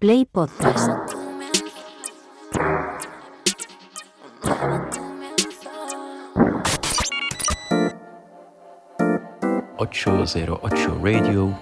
[0.00, 0.88] Play Podcast.
[9.76, 11.54] ...808 Radio...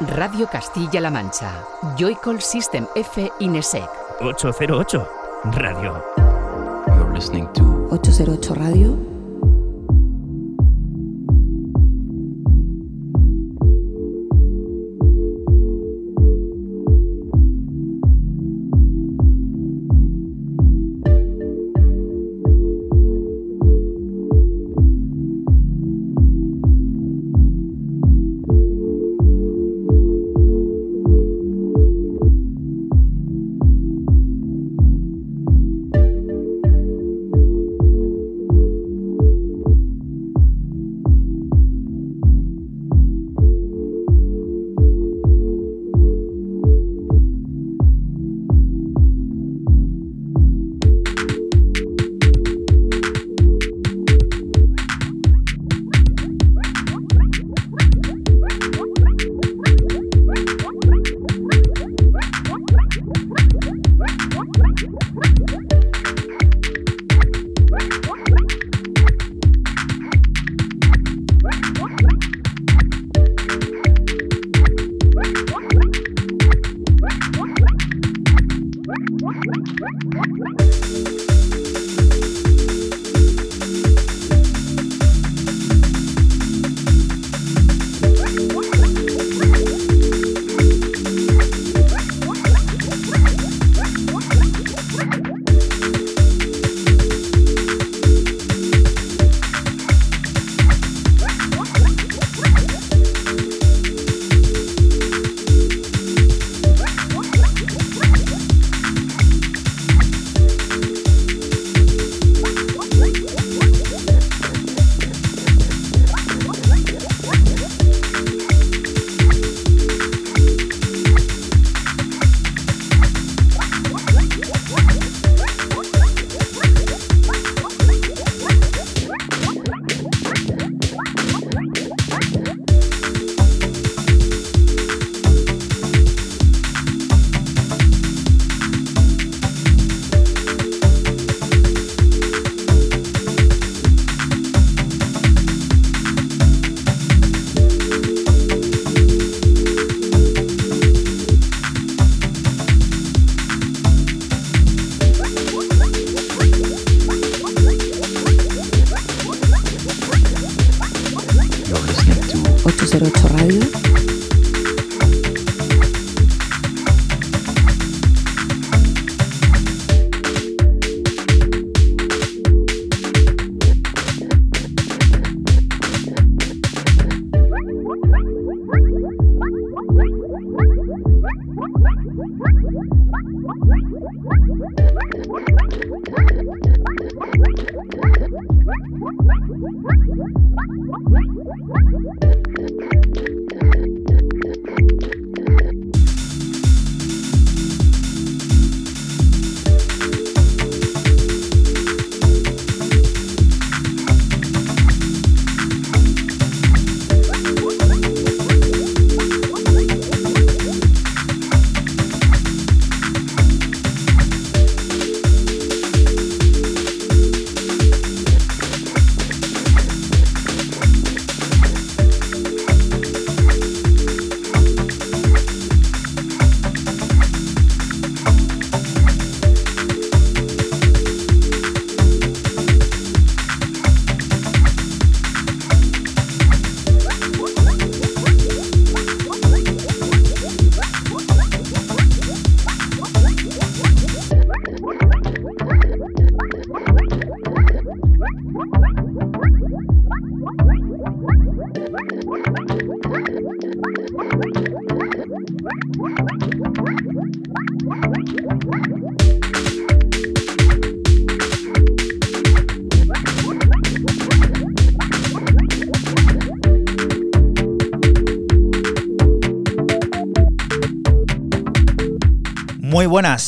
[0.00, 1.62] Radio Castilla-La Mancha.
[1.98, 3.86] Joycall System F Inesec.
[4.18, 4.96] 808
[5.60, 6.02] Radio.
[6.96, 9.11] You're listening to 808 Radio.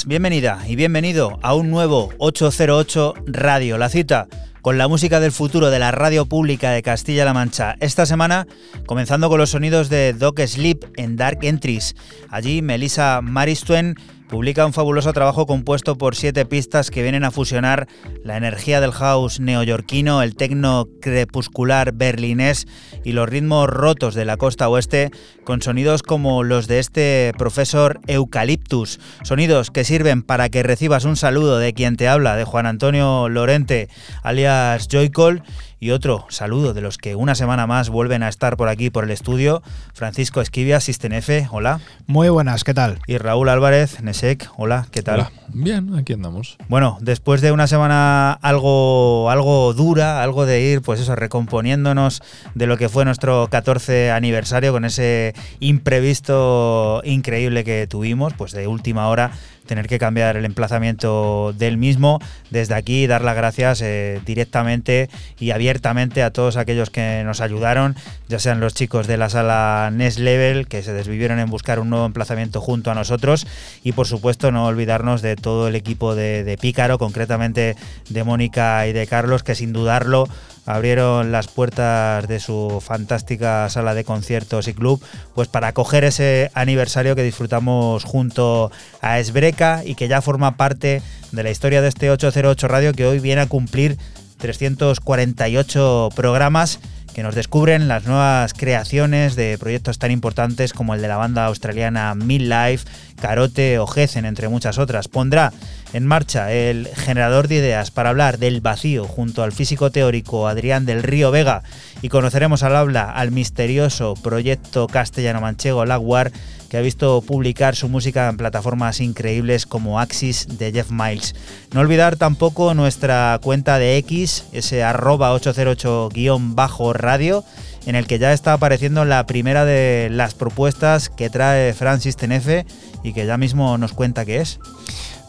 [0.07, 4.29] Bienvenida y bienvenido a un nuevo 808 Radio, la cita
[4.61, 7.77] con la música del futuro de la radio pública de Castilla-La Mancha.
[7.81, 8.47] Esta semana,
[8.87, 11.95] comenzando con los sonidos de Doc Sleep en Dark Entries.
[12.31, 13.95] Allí, Melissa Maristuen
[14.29, 17.89] publica un fabuloso trabajo compuesto por siete pistas que vienen a fusionar
[18.25, 22.67] la energía del house neoyorquino, el tecno crepuscular berlinés
[23.05, 25.11] y los ritmos rotos de la costa oeste
[25.45, 31.17] con sonidos como los de este profesor Eucaliptus, sonidos que sirven para que recibas un
[31.17, 33.89] saludo de quien te habla, de Juan Antonio Lorente,
[34.23, 35.43] alias Joycol,
[35.85, 39.05] y otro saludo de los que una semana más vuelven a estar por aquí por
[39.05, 39.63] el estudio,
[39.93, 41.79] Francisco Esquivia, F, hola.
[42.07, 43.01] Muy buenas, ¿qué tal?
[43.07, 45.29] Y Raúl Álvarez, Nesek, hola, ¿qué tal?
[45.49, 46.57] Bien, aquí andamos.
[46.69, 52.23] Bueno, después de una semana algo, algo dura, algo de ir, pues eso, recomponiéndonos
[52.55, 58.67] de lo que fue nuestro 14 aniversario con ese imprevisto increíble que tuvimos, pues de
[58.67, 59.33] última hora
[59.67, 62.21] tener que cambiar el emplazamiento del mismo.
[62.51, 65.09] Desde aquí dar las gracias eh, directamente
[65.39, 67.97] y abiertamente a todos aquellos que nos ayudaron,
[68.29, 71.91] ya sean los chicos de la sala Next Level, que se desvivieron en buscar un
[71.91, 73.47] nuevo emplazamiento junto a nosotros,
[73.83, 77.77] y por supuesto no olvidarnos de todo el equipo de, de Pícaro, concretamente
[78.09, 80.29] de Mónica y de Carlos, que sin dudarlo
[80.67, 85.03] abrieron las puertas de su fantástica sala de conciertos y club,
[85.35, 88.71] pues para acoger ese aniversario que disfrutamos junto
[89.01, 91.03] a Esbreca y que ya forma parte
[91.33, 93.99] de la historia de este 808 Radio que hoy viene a cumplir
[94.39, 96.81] 348 programas
[97.15, 101.47] que nos descubren las nuevas creaciones de proyectos tan importantes como el de la banda
[101.47, 102.87] australiana Midlife,
[103.21, 105.07] Carote o Gessen, entre muchas otras.
[105.09, 105.53] Pondrá
[105.93, 110.87] en marcha el generador de ideas para hablar del vacío junto al físico teórico Adrián
[110.87, 111.63] del Río Vega
[112.05, 116.33] y conoceremos al habla al misterioso proyecto castellano-manchego Laguar
[116.69, 121.35] que ha visto publicar su música en plataformas increíbles como Axis de Jeff Miles.
[121.73, 127.43] No olvidar tampoco nuestra cuenta de X, ese arroba 808-radio,
[127.87, 132.67] en el que ya está apareciendo la primera de las propuestas que trae Francis Tenefe
[133.03, 134.61] y que ya mismo nos cuenta qué es.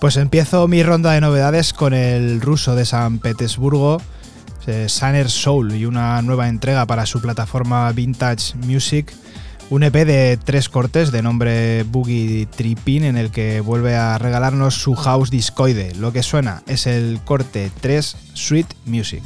[0.02, 4.02] Pues empiezo mi ronda de novedades con el ruso de San Petersburgo,
[4.88, 9.14] Sanner Soul, y una nueva entrega para su plataforma Vintage Music.
[9.70, 14.76] Un EP de tres cortes de nombre Boogie Trippin en el que vuelve a regalarnos
[14.76, 15.96] su house discoide.
[15.96, 19.24] Lo que suena es el corte 3 Sweet Music.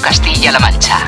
[0.00, 1.03] Castilla-La Mancha.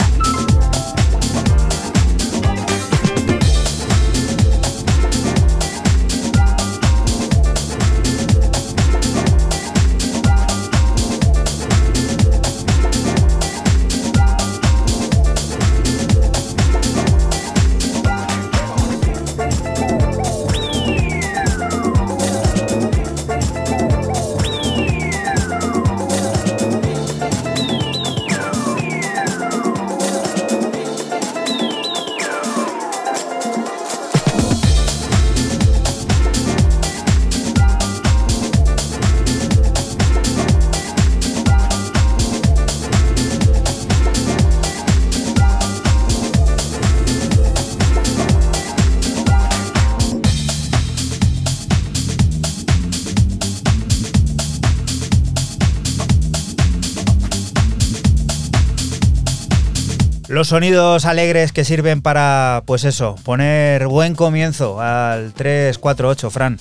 [60.36, 66.58] Los sonidos alegres que sirven para, pues eso, poner buen comienzo al 348, Fran.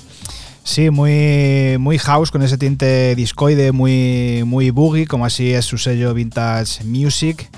[0.63, 5.77] Sí, muy, muy house, con ese tinte discoide, muy, muy boogie, como así es su
[5.77, 7.49] sello Vintage Music.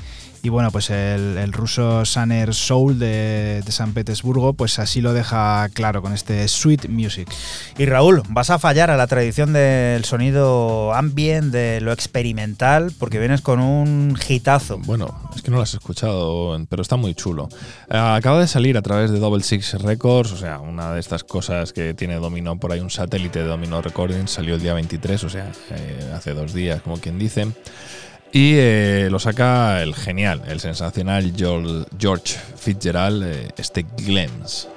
[0.42, 5.14] Y bueno, pues el, el ruso Saner Soul de, de, San Petersburgo, pues así lo
[5.14, 7.30] deja claro con este Sweet Music.
[7.78, 13.20] Y Raúl, vas a fallar a la tradición del sonido ambient, de lo experimental, porque
[13.20, 14.80] vienes con un hitazo.
[14.80, 17.48] Bueno, que no lo has escuchado, pero está muy chulo.
[17.90, 21.24] Uh, acaba de salir a través de Double Six Records, o sea, una de estas
[21.24, 25.24] cosas que tiene Domino por ahí, un satélite de Domino Recordings, salió el día 23,
[25.24, 27.48] o sea, eh, hace dos días, como quien dice.
[28.34, 34.68] Y eh, lo saca el genial, el sensacional George Fitzgerald, eh, este Glens.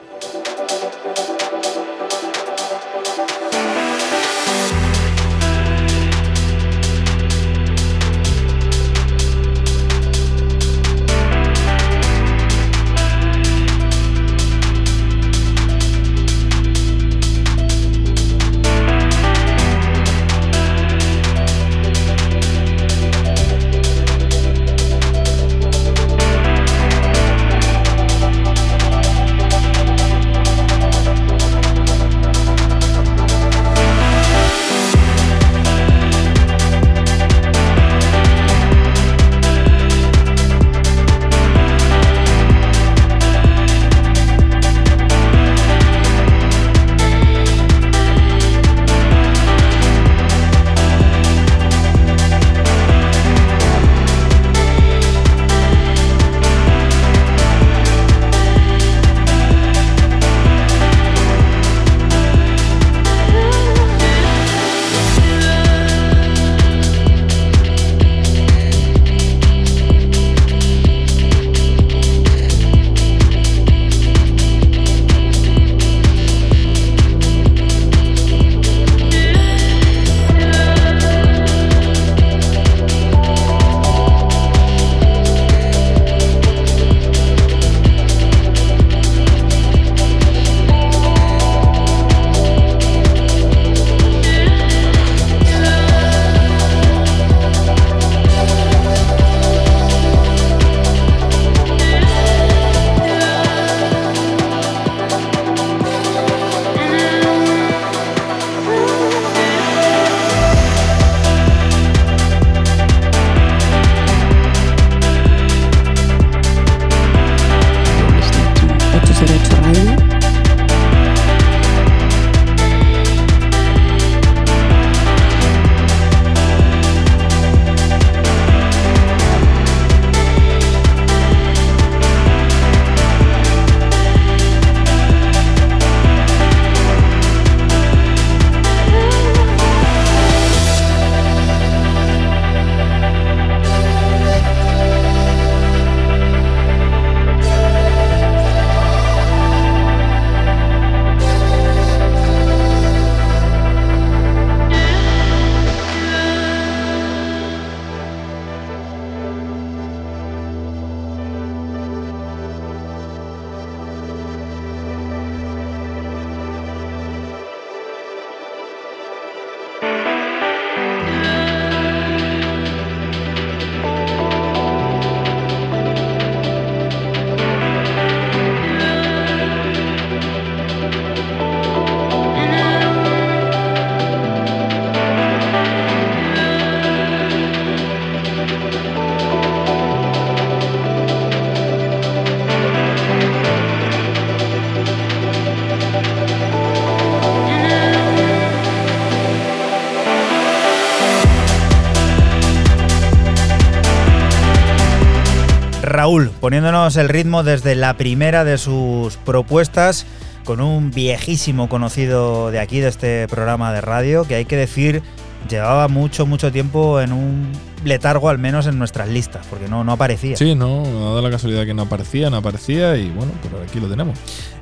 [206.50, 210.04] Poniéndonos el ritmo desde la primera de sus propuestas
[210.45, 215.00] con un viejísimo conocido de aquí, de este programa de radio, que hay que decir
[215.49, 217.52] llevaba mucho, mucho tiempo en un
[217.85, 220.37] letargo, al menos en nuestras listas, porque no, no aparecía.
[220.37, 223.78] Sí, no, ha dado la casualidad que no aparecía, no aparecía y bueno, pero aquí
[223.78, 224.19] lo tenemos.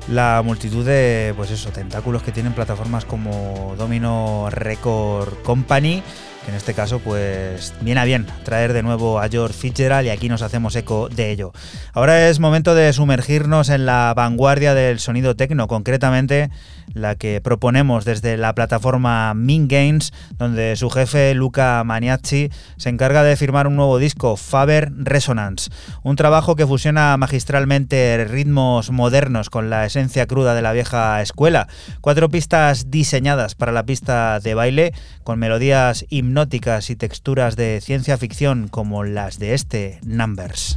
[0.09, 6.03] La multitud de, pues eso, tentáculos que tienen plataformas como Domino Record Company
[6.43, 10.09] que en este caso pues viene a bien traer de nuevo a George Fitzgerald y
[10.09, 11.51] aquí nos hacemos eco de ello.
[11.93, 16.49] Ahora es momento de sumergirnos en la vanguardia del sonido tecno, concretamente
[16.93, 23.23] la que proponemos desde la plataforma Min Games, donde su jefe Luca Maniacci se encarga
[23.23, 25.69] de firmar un nuevo disco, Faber Resonance,
[26.03, 31.67] un trabajo que fusiona magistralmente ritmos modernos con la esencia cruda de la vieja escuela,
[32.01, 34.93] cuatro pistas diseñadas para la pista de baile,
[35.23, 40.75] con melodías hipnóticas y texturas de ciencia ficción como las de este Numbers.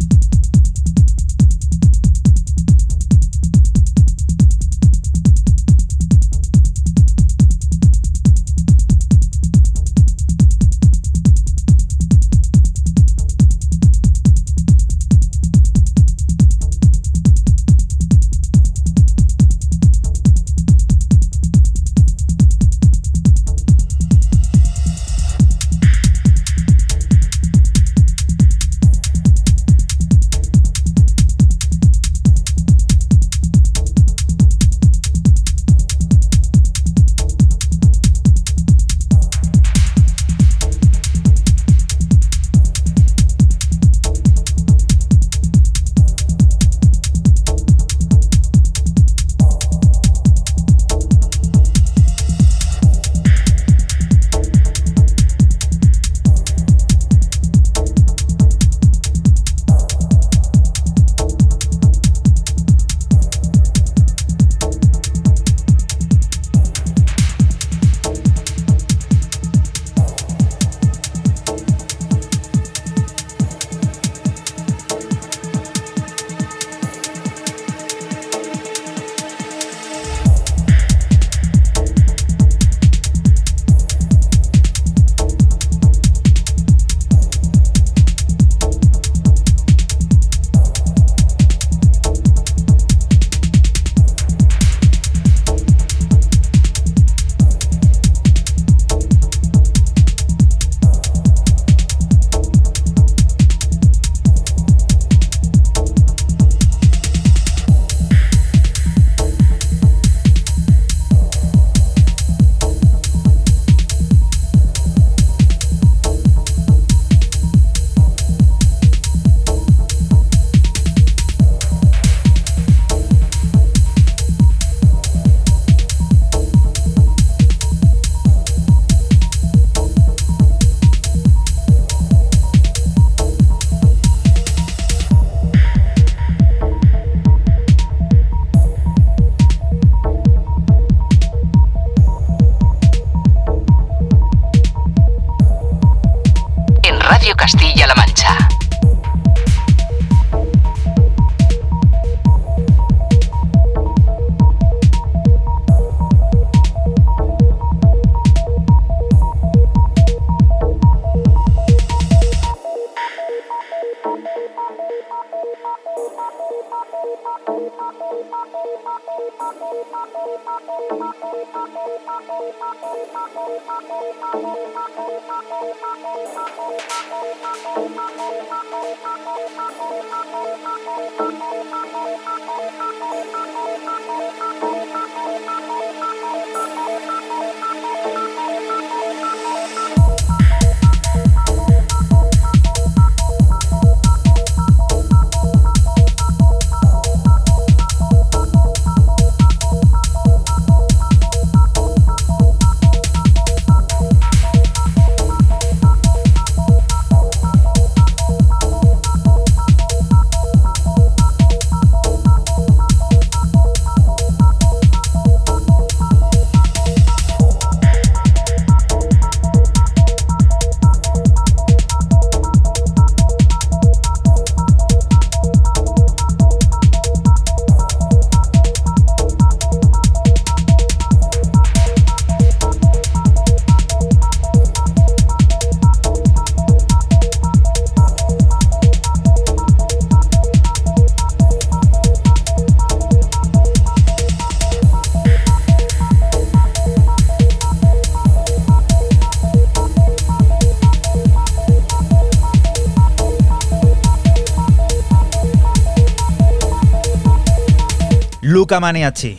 [258.72, 259.36] Luca Maniaci,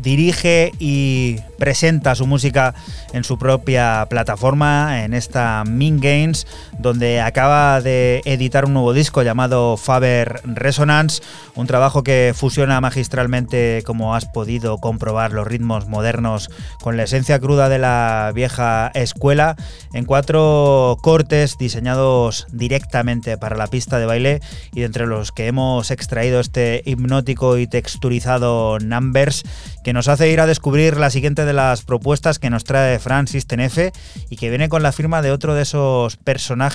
[0.00, 2.74] dirige y presenta su música
[3.12, 6.44] en su propia plataforma, en esta Min Games,
[6.84, 11.22] donde acaba de editar un nuevo disco llamado Faber Resonance,
[11.54, 16.50] un trabajo que fusiona magistralmente, como has podido comprobar, los ritmos modernos
[16.82, 19.56] con la esencia cruda de la vieja escuela,
[19.94, 24.42] en cuatro cortes diseñados directamente para la pista de baile
[24.74, 29.44] y entre los que hemos extraído este hipnótico y texturizado Numbers
[29.82, 33.46] que nos hace ir a descubrir la siguiente de las propuestas que nos trae Francis
[33.46, 33.92] Tenefe
[34.28, 36.73] y que viene con la firma de otro de esos personajes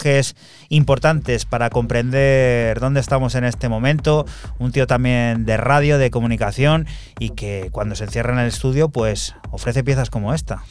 [0.69, 4.25] importantes para comprender dónde estamos en este momento,
[4.57, 6.87] un tío también de radio, de comunicación
[7.19, 10.63] y que cuando se encierra en el estudio pues ofrece piezas como esta.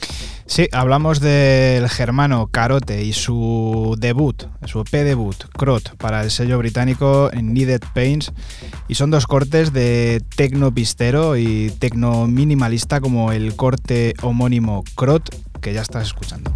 [0.47, 6.59] Sí, hablamos del germano Carote y su debut, su EP debut, Crot, para el sello
[6.59, 8.33] británico Needed Pains
[8.89, 15.29] y son dos cortes de tecno pistero y tecno minimalista como el corte homónimo Crot
[15.61, 16.55] que ya estás escuchando.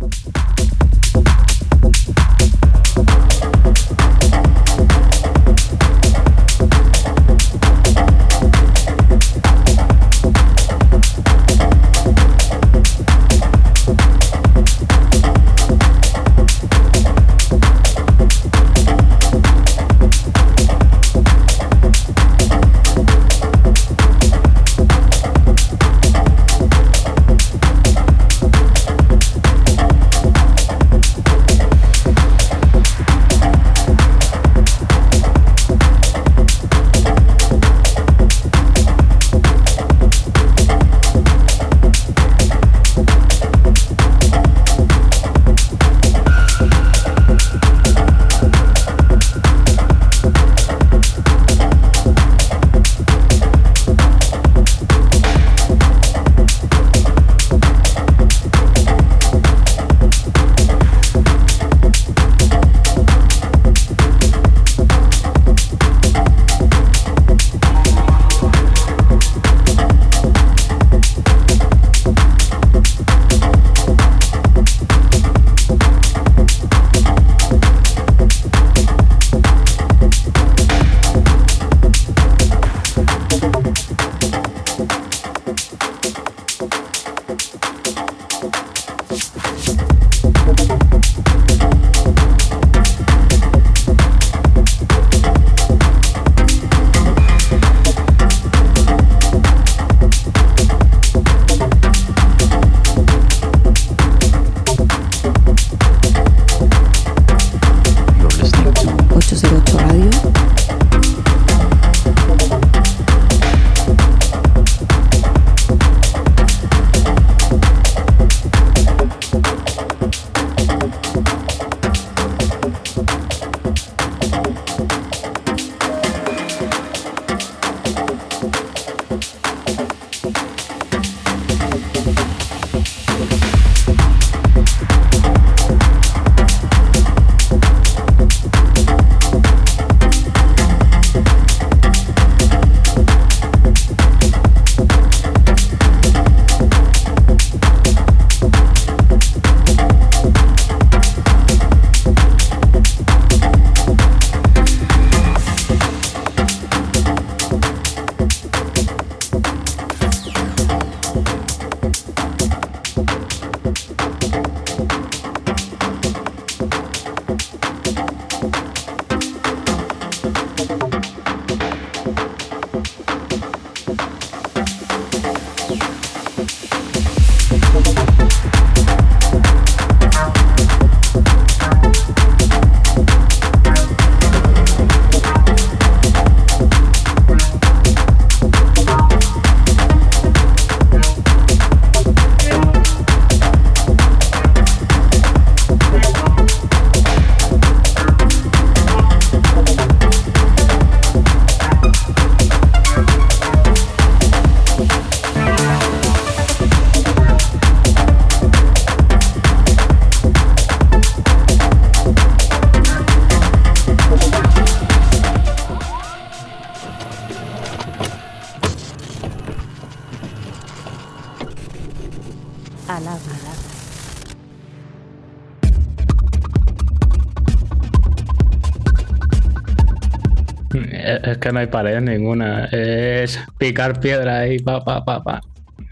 [231.52, 232.66] No hay pared ninguna.
[232.66, 235.40] Es picar piedra ahí, pa, pa, pa, pa.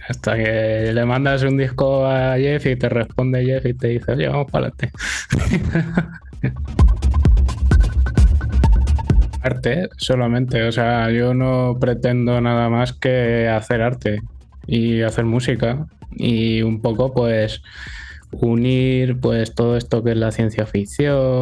[0.08, 4.12] Hasta que le mandas un disco a Jeff y te responde Jeff y te dice,
[4.12, 4.90] oye, vamos para adelante.
[9.42, 14.22] arte solamente, o sea, yo no pretendo nada más que hacer arte
[14.66, 17.62] y hacer música y un poco pues
[18.32, 21.39] unir pues todo esto que es la ciencia ficción,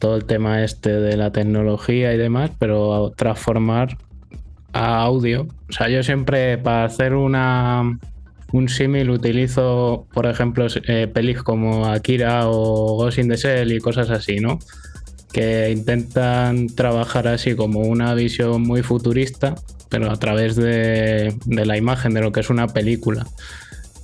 [0.00, 3.98] todo el tema este de la tecnología y demás, pero transformar
[4.72, 5.46] a audio.
[5.68, 7.98] O sea, yo siempre para hacer una
[8.52, 13.78] un símil utilizo, por ejemplo, eh, pelis como Akira o Ghost in the Shell y
[13.78, 14.58] cosas así, ¿no?
[15.32, 19.54] Que intentan trabajar así como una visión muy futurista,
[19.88, 23.24] pero a través de, de la imagen de lo que es una película.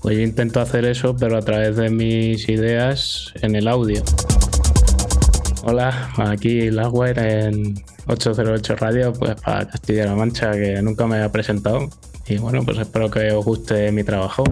[0.02, 4.04] Pues yo intento hacer eso, pero a través de mis ideas en el audio.
[5.68, 7.74] Hola, aquí Lagware en
[8.06, 11.88] 808 Radio, pues para Castilla-La Mancha, que nunca me había presentado.
[12.28, 14.44] Y bueno, pues espero que os guste mi trabajo.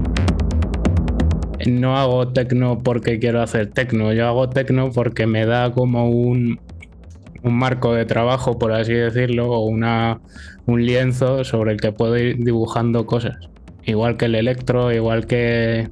[1.68, 6.59] No hago tecno porque quiero hacer tecno, yo hago tecno porque me da como un,
[7.44, 10.20] un marco de trabajo, por así decirlo, o una,
[10.66, 13.37] un lienzo sobre el que puedo ir dibujando cosas.
[13.85, 15.90] Igual que el electro, igual que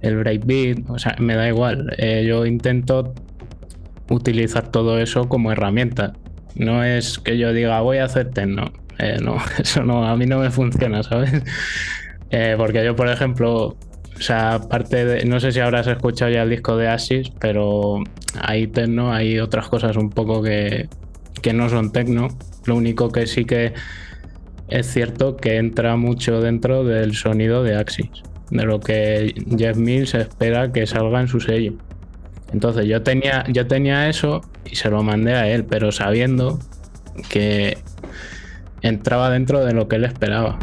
[0.00, 1.92] el breakbeat, o sea, me da igual.
[1.98, 3.14] Eh, yo intento
[4.12, 6.12] utilizar todo eso como herramienta.
[6.54, 8.72] No es que yo diga voy a hacer techno.
[8.98, 11.32] Eh, no, eso no, a mí no me funciona, ¿sabes?
[12.34, 13.76] Eh, porque yo, por ejemplo,
[14.16, 18.02] o sea, aparte de, no sé si habrás escuchado ya el disco de Asis, pero
[18.40, 20.88] hay techno, hay otras cosas un poco que,
[21.42, 22.28] que no son techno.
[22.64, 23.74] Lo único que sí que
[24.68, 28.08] es cierto que entra mucho dentro del sonido de Axis,
[28.50, 31.74] de lo que Jeff Mills espera que salga en su sello.
[32.52, 36.58] Entonces yo tenía, yo tenía eso y se lo mandé a él, pero sabiendo
[37.28, 37.78] que
[38.82, 40.58] entraba dentro de lo que él esperaba.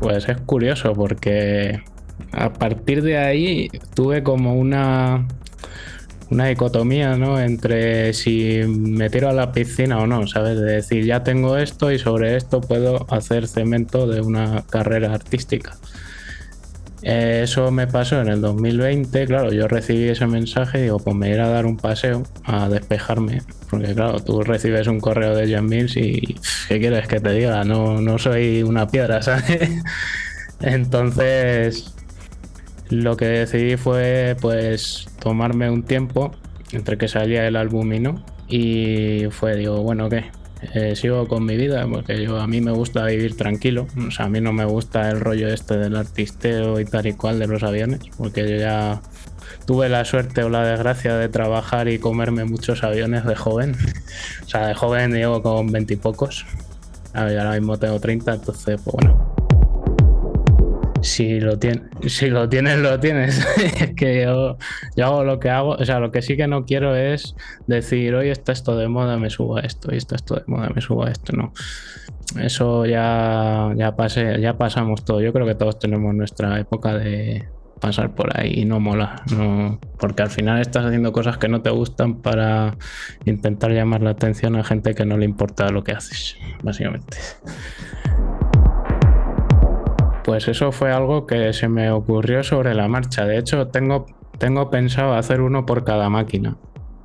[0.00, 1.82] Pues es curioso porque
[2.32, 5.26] a partir de ahí tuve como una
[6.32, 7.38] una dicotomía, ¿no?
[7.38, 10.58] Entre si me tiro a la piscina o no, ¿sabes?
[10.58, 15.76] De decir, ya tengo esto y sobre esto puedo hacer cemento de una carrera artística.
[17.02, 21.16] Eh, eso me pasó en el 2020, claro, yo recibí ese mensaje y digo, pues
[21.16, 25.52] me iré a dar un paseo a despejarme, porque claro, tú recibes un correo de
[25.52, 26.36] Jan Mills y
[26.68, 27.64] ¿qué quieres que te diga?
[27.64, 29.82] No, no soy una piedra, ¿sabes?
[30.60, 31.92] Entonces,
[32.88, 36.32] lo que decidí fue pues tomarme un tiempo
[36.70, 40.30] entre que salía el álbum y no, y fue, digo, bueno, ¿qué?
[40.74, 43.86] Eh, sigo con mi vida porque yo a mí me gusta vivir tranquilo.
[44.06, 47.12] O sea, a mí no me gusta el rollo este del artisteo y tal y
[47.14, 49.02] cual de los aviones, porque yo ya
[49.66, 53.74] tuve la suerte o la desgracia de trabajar y comerme muchos aviones de joven.
[54.44, 56.46] o sea, de joven llevo con veintipocos.
[57.12, 59.31] Ahora mismo tengo 30, entonces, pues bueno.
[61.02, 63.44] Si lo, tienes, si lo tienes, lo tienes.
[63.80, 64.56] es que yo,
[64.96, 65.70] yo, hago lo que hago.
[65.72, 67.34] O sea, lo que sí que no quiero es
[67.66, 70.70] decir, hoy está esto de moda, me subo a esto, y está esto de moda,
[70.74, 71.32] me subo a esto.
[71.32, 71.52] No.
[72.40, 75.20] Eso ya, ya, pasé, ya pasamos todo.
[75.20, 77.48] Yo creo que todos tenemos nuestra época de
[77.82, 79.22] pasar por ahí y no mola.
[79.36, 82.76] No, porque al final estás haciendo cosas que no te gustan para
[83.24, 87.18] intentar llamar la atención a gente que no le importa lo que haces, básicamente.
[90.24, 93.26] Pues eso fue algo que se me ocurrió sobre la marcha.
[93.26, 94.06] De hecho, tengo,
[94.38, 96.56] tengo pensado hacer uno por cada máquina.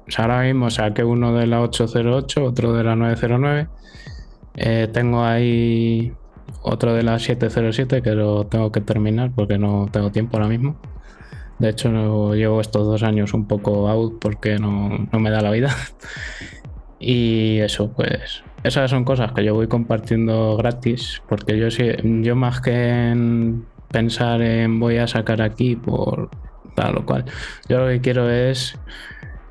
[0.08, 3.68] O sea, ahora mismo saqué uno de la 808, otro de la 909.
[4.56, 6.14] Eh, tengo ahí
[6.62, 10.78] otro de la 707 que lo tengo que terminar porque no tengo tiempo ahora mismo.
[11.60, 15.52] De hecho, llevo estos dos años un poco out porque no, no me da la
[15.52, 15.76] vida.
[17.00, 22.62] y eso, pues esas son cosas que yo voy compartiendo gratis, porque yo, yo más
[22.62, 26.30] que en pensar en voy a sacar aquí por
[26.76, 27.26] tal o cual,
[27.70, 28.78] yo lo que quiero es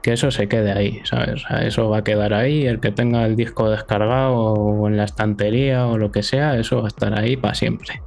[0.03, 1.43] que eso se quede ahí, ¿sabes?
[1.63, 5.87] eso va a quedar ahí, el que tenga el disco descargado o en la estantería
[5.87, 8.03] o lo que sea, eso va a estar ahí para siempre.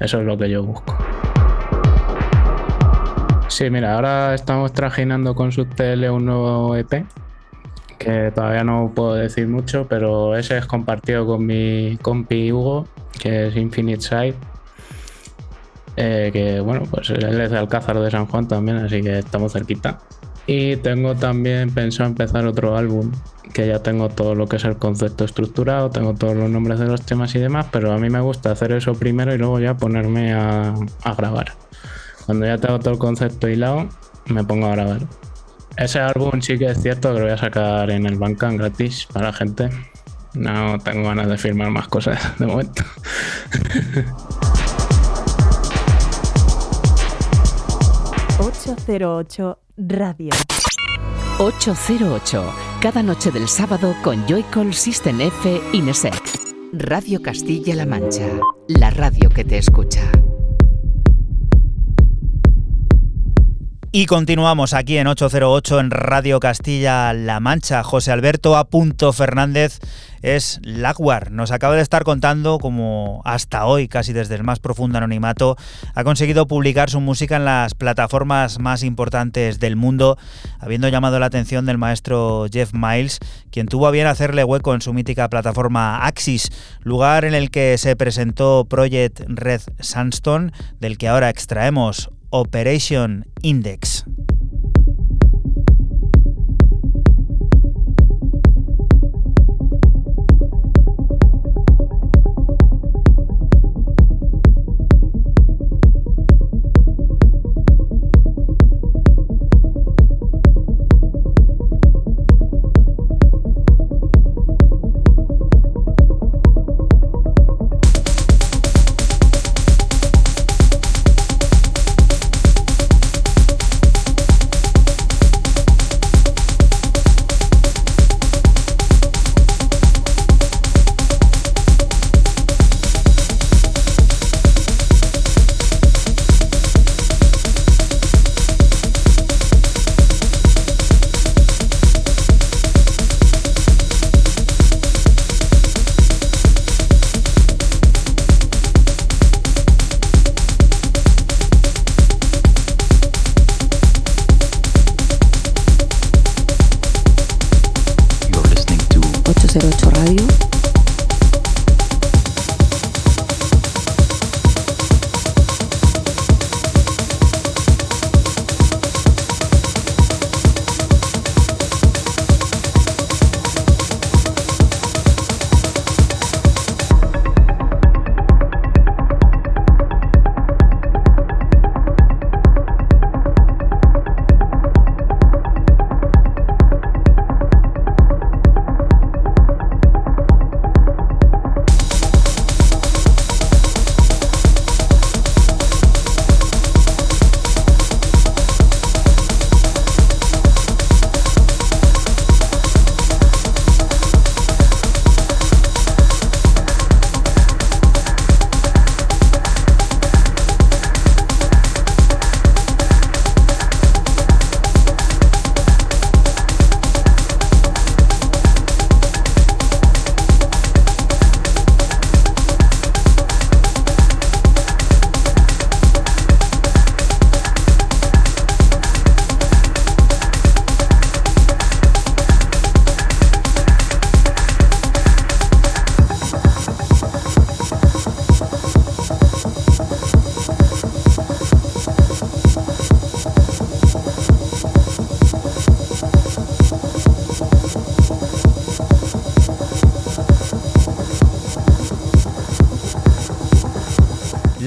[0.00, 0.96] Eso es lo que yo busco.
[3.46, 7.04] Sí, mira, ahora estamos trajinando con su tele un nuevo EP
[7.98, 12.86] que todavía no puedo decir mucho, pero ese es compartido con mi compi Hugo,
[13.20, 14.34] que es Infinite Side.
[15.96, 19.52] Eh, que bueno, pues él es de Alcázar de San Juan también, así que estamos
[19.52, 19.98] cerquita.
[20.46, 23.10] Y tengo también pensado empezar otro álbum,
[23.52, 26.86] que ya tengo todo lo que es el concepto estructurado, tengo todos los nombres de
[26.86, 29.76] los temas y demás, pero a mí me gusta hacer eso primero y luego ya
[29.76, 31.52] ponerme a, a grabar.
[32.26, 33.88] Cuando ya tengo todo el concepto hilado,
[34.26, 35.00] me pongo a grabar.
[35.76, 39.06] Ese álbum sí que es cierto que lo voy a sacar en el Bandcamp gratis
[39.12, 39.70] para la gente.
[40.34, 42.84] No tengo ganas de firmar más cosas de momento.
[48.38, 50.30] ...808 Radio.
[51.38, 52.44] 808,
[52.80, 56.22] cada noche del sábado con Joycall System F Inesec.
[56.72, 58.26] Radio Castilla-La Mancha,
[58.68, 60.10] la radio que te escucha.
[63.96, 67.84] Y continuamos aquí en 808 en Radio Castilla-La Mancha.
[67.84, 68.66] José Alberto A.
[69.12, 69.78] Fernández
[70.20, 71.30] es Lagwar.
[71.30, 75.56] Nos acaba de estar contando cómo hasta hoy, casi desde el más profundo anonimato,
[75.94, 80.18] ha conseguido publicar su música en las plataformas más importantes del mundo,
[80.58, 83.20] habiendo llamado la atención del maestro Jeff Miles,
[83.52, 87.78] quien tuvo a bien hacerle hueco en su mítica plataforma Axis, lugar en el que
[87.78, 94.04] se presentó Project Red Sandstone, del que ahora extraemos Operation Index.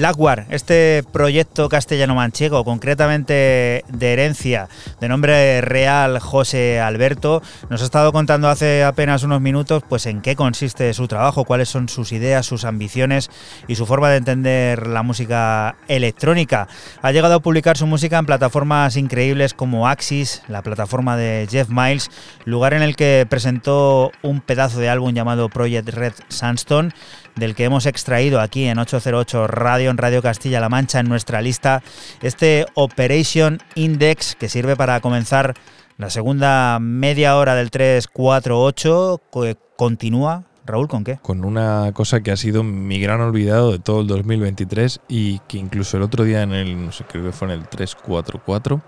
[0.08, 4.70] Lagwar, este proyecto castellano-manchego, concretamente de herencia,
[5.02, 10.22] de nombre real José Alberto, nos ha estado contando hace apenas unos minutos pues en
[10.22, 13.28] qué consiste su trabajo, cuáles son sus ideas, sus ambiciones
[13.66, 16.68] y su forma de entender la música electrónica.
[17.02, 21.68] Ha llegado a publicar su música en plataformas increíbles como Axis, la plataforma de Jeff
[21.68, 22.10] Miles,
[22.46, 26.94] lugar en el que presentó un pedazo de álbum llamado Project Red Sandstone
[27.38, 31.82] del que hemos extraído aquí en 808 Radio, en Radio Castilla-La Mancha, en nuestra lista,
[32.22, 35.54] este Operation Index que sirve para comenzar
[35.96, 41.18] la segunda media hora del 348, que continúa Raúl, ¿con qué?
[41.22, 45.58] Con una cosa que ha sido mi gran olvidado de todo el 2023 y que
[45.58, 48.80] incluso el otro día en el, no sé, creo que fue en el 344,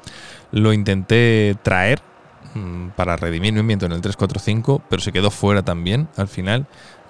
[0.53, 2.03] lo intenté traer
[2.55, 6.67] mm, para redimir mi en el 345, pero se quedó fuera también al final.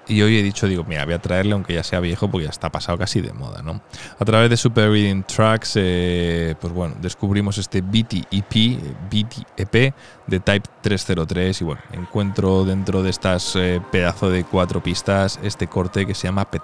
[0.08, 2.50] Y hoy he dicho, digo, mira, voy a traerle aunque ya sea viejo porque ya
[2.50, 3.80] está pasado casi de moda, ¿no?
[4.18, 8.80] A través de Super Reading Tracks, eh, pues bueno, descubrimos este BT EP,
[9.10, 9.94] BT EP
[10.26, 15.66] de Type 303 y bueno, encuentro dentro de estas eh, pedazo de cuatro pistas este
[15.66, 16.62] corte que se llama Pet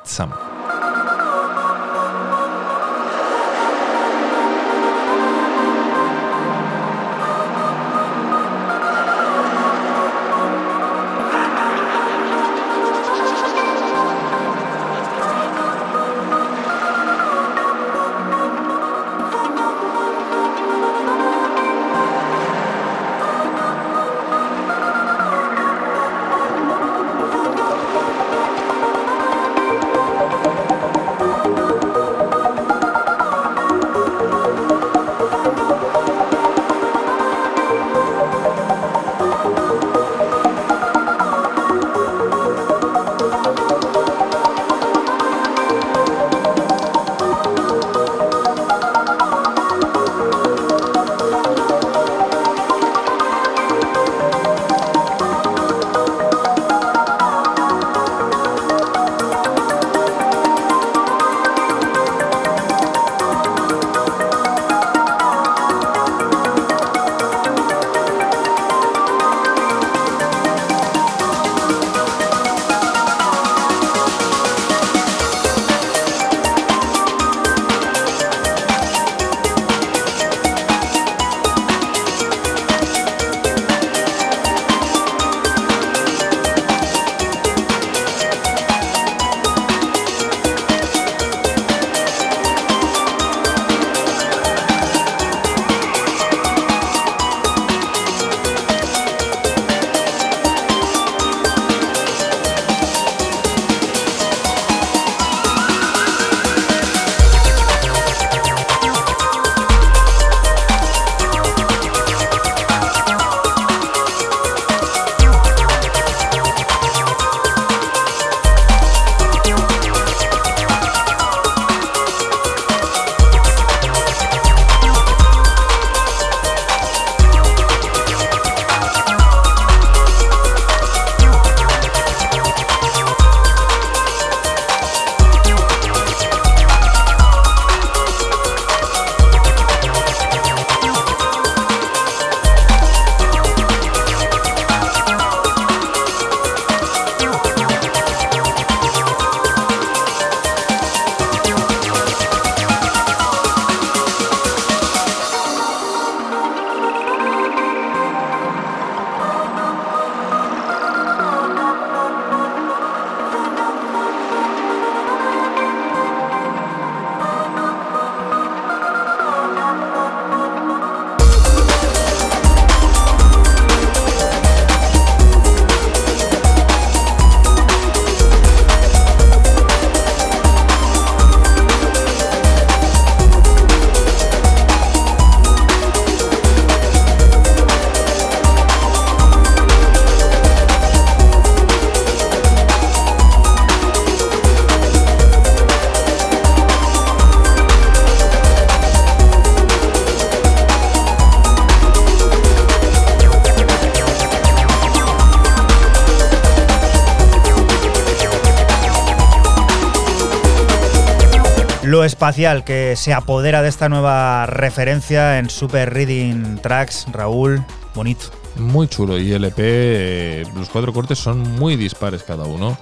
[212.06, 218.26] espacial que se apodera de esta nueva referencia en Super Reading Tracks, Raúl, bonito.
[218.56, 219.18] Muy chulo.
[219.18, 222.78] Y el EP, eh, los cuatro cortes son muy dispares cada uno.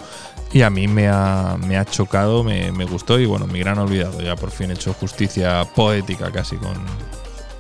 [0.53, 3.19] Y a mí me ha, me ha chocado, me, me gustó.
[3.19, 4.21] Y bueno, mi gran olvidado.
[4.21, 6.75] Ya por fin he hecho justicia poética casi con,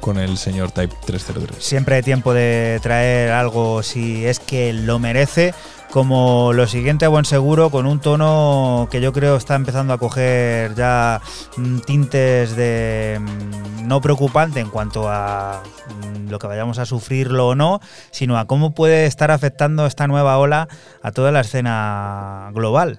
[0.04, 1.64] con el señor Type 303.
[1.64, 5.54] Siempre hay tiempo de traer algo si es que lo merece.
[5.94, 9.98] Como lo siguiente a buen seguro, con un tono que yo creo está empezando a
[9.98, 11.20] coger ya
[11.56, 17.46] mm, tintes de mm, no preocupante en cuanto a mm, lo que vayamos a sufrirlo
[17.46, 17.78] o no,
[18.10, 20.66] sino a cómo puede estar afectando esta nueva ola
[21.00, 22.98] a toda la escena global.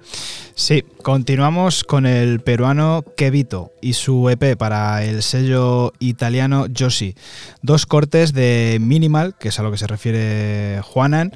[0.54, 7.14] Sí, continuamos con el peruano Kevito y su EP para el sello italiano Josi.
[7.60, 11.34] Dos cortes de Minimal, que es a lo que se refiere Juanan,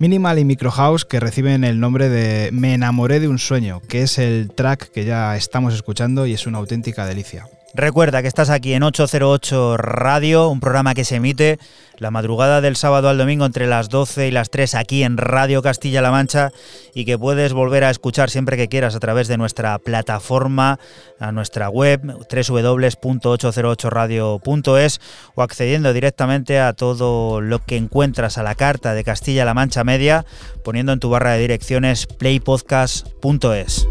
[0.00, 4.00] Minimal y Micro House que reciben el nombre de Me enamoré de un sueño, que
[4.00, 7.46] es el track que ya estamos escuchando y es una auténtica delicia.
[7.72, 11.60] Recuerda que estás aquí en 808 Radio, un programa que se emite
[11.98, 15.62] la madrugada del sábado al domingo entre las 12 y las 3 aquí en Radio
[15.62, 16.50] Castilla-La Mancha
[16.94, 20.80] y que puedes volver a escuchar siempre que quieras a través de nuestra plataforma,
[21.20, 25.00] a nuestra web www.808radio.es
[25.36, 30.26] o accediendo directamente a todo lo que encuentras a la carta de Castilla-La Mancha Media
[30.64, 33.86] poniendo en tu barra de direcciones playpodcast.es.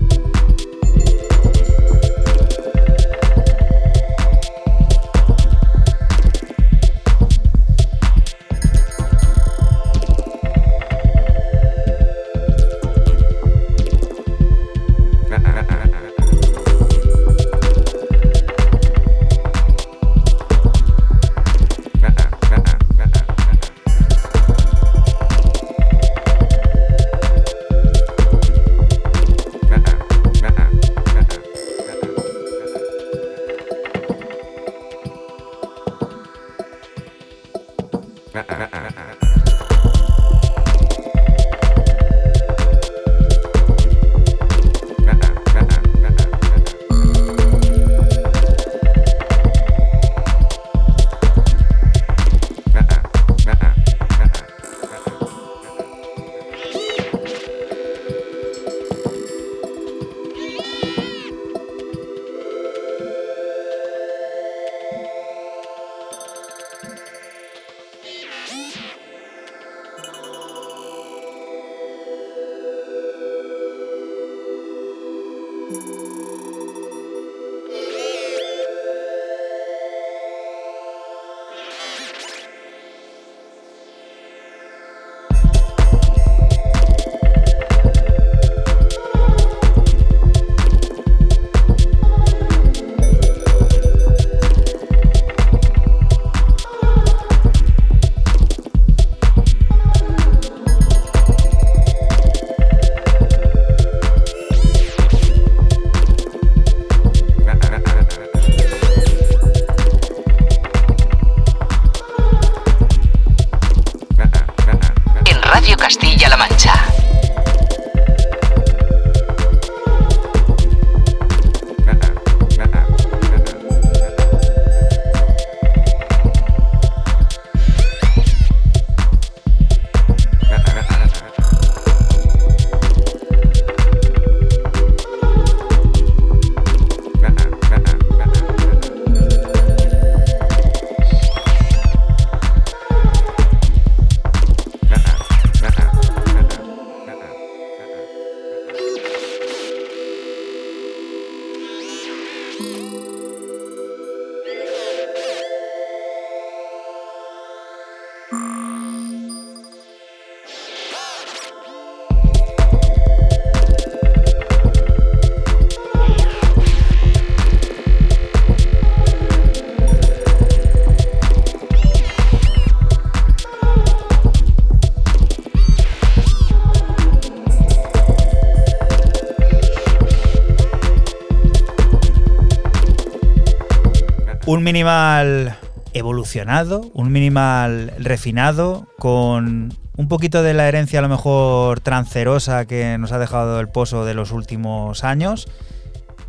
[184.59, 185.55] Un minimal
[185.93, 192.97] evolucionado, un minimal refinado, con un poquito de la herencia a lo mejor trancerosa que
[192.97, 195.47] nos ha dejado el pozo de los últimos años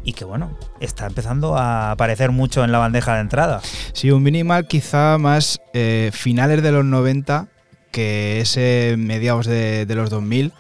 [0.05, 3.62] y que bueno, está empezando a aparecer mucho en la bandeja de entrada.
[3.95, 7.49] Sí, un minimal quizá más eh, finales de los 90
[7.91, 10.53] que ese mediados de, de los 2000.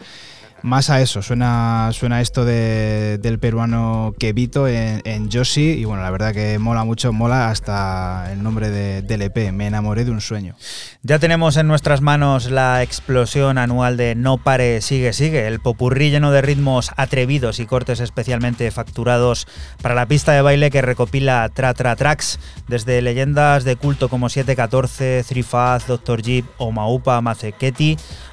[0.62, 6.02] Más a eso, suena, suena esto de, del peruano Kevito en, en Yoshi y bueno,
[6.02, 10.10] la verdad que mola mucho, mola hasta el nombre de, del EP, Me enamoré de
[10.10, 10.54] un sueño.
[11.02, 16.10] Ya tenemos en nuestras manos la explosión anual de No pare, sigue, sigue, el popurrí
[16.10, 19.46] lleno de ritmos atrevidos y cortes especialmente facturados
[19.82, 22.38] para la pista de baile que recopila Tra Tra Tracks,
[22.68, 26.22] desde leyendas de culto como 714, Three Faz, Dr.
[26.22, 27.20] Jeep o Maupa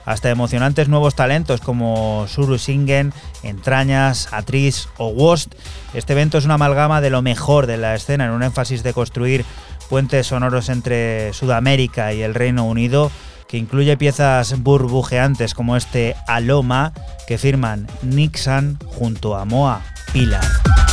[0.07, 5.53] hasta emocionantes nuevos talentos como Suru Singen, Entrañas, Atriz o Wost.
[5.93, 8.93] Este evento es una amalgama de lo mejor de la escena en un énfasis de
[8.93, 9.43] construir
[9.89, 13.11] puentes sonoros entre Sudamérica y el Reino Unido,
[13.49, 16.93] que incluye piezas burbujeantes como este Aloma
[17.27, 19.81] que firman Nixon junto a Moa
[20.13, 20.86] Pilar.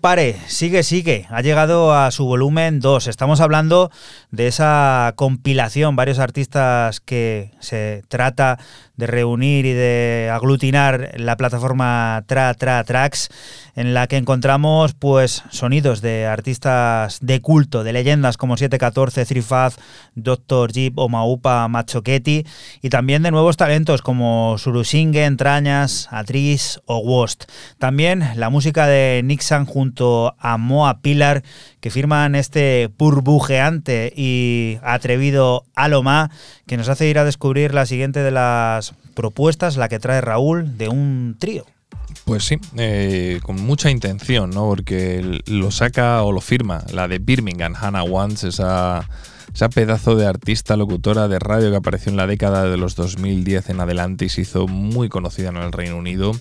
[0.00, 1.26] Pare, sigue, sigue.
[1.30, 3.08] Ha llegado a su volumen 2.
[3.08, 3.90] Estamos hablando
[4.30, 8.58] de esa compilación, varios artistas que se trata
[8.96, 13.28] de reunir y de aglutinar la plataforma Tra Tra Tracks,
[13.78, 19.76] en la que encontramos pues sonidos de artistas de culto, de leyendas como 714, Thrifaz,
[20.16, 20.72] Dr.
[20.72, 22.44] Jeep o Maupa Machoquetti,
[22.82, 27.44] y también de nuevos talentos como Surushinge, Entrañas, Atriz o Wost.
[27.78, 31.44] También la música de Nixon junto a Moa Pilar,
[31.78, 36.32] que firman este burbujeante y atrevido Aloma,
[36.66, 40.76] que nos hace ir a descubrir la siguiente de las propuestas, la que trae Raúl,
[40.78, 41.64] de un trío.
[42.24, 44.68] Pues sí, eh, con mucha intención, ¿no?
[44.68, 49.08] Porque lo saca o lo firma la de Birmingham, Hannah Wants, esa,
[49.54, 53.70] esa pedazo de artista locutora de radio que apareció en la década de los 2010
[53.70, 56.32] en adelante y se hizo muy conocida en el Reino Unido.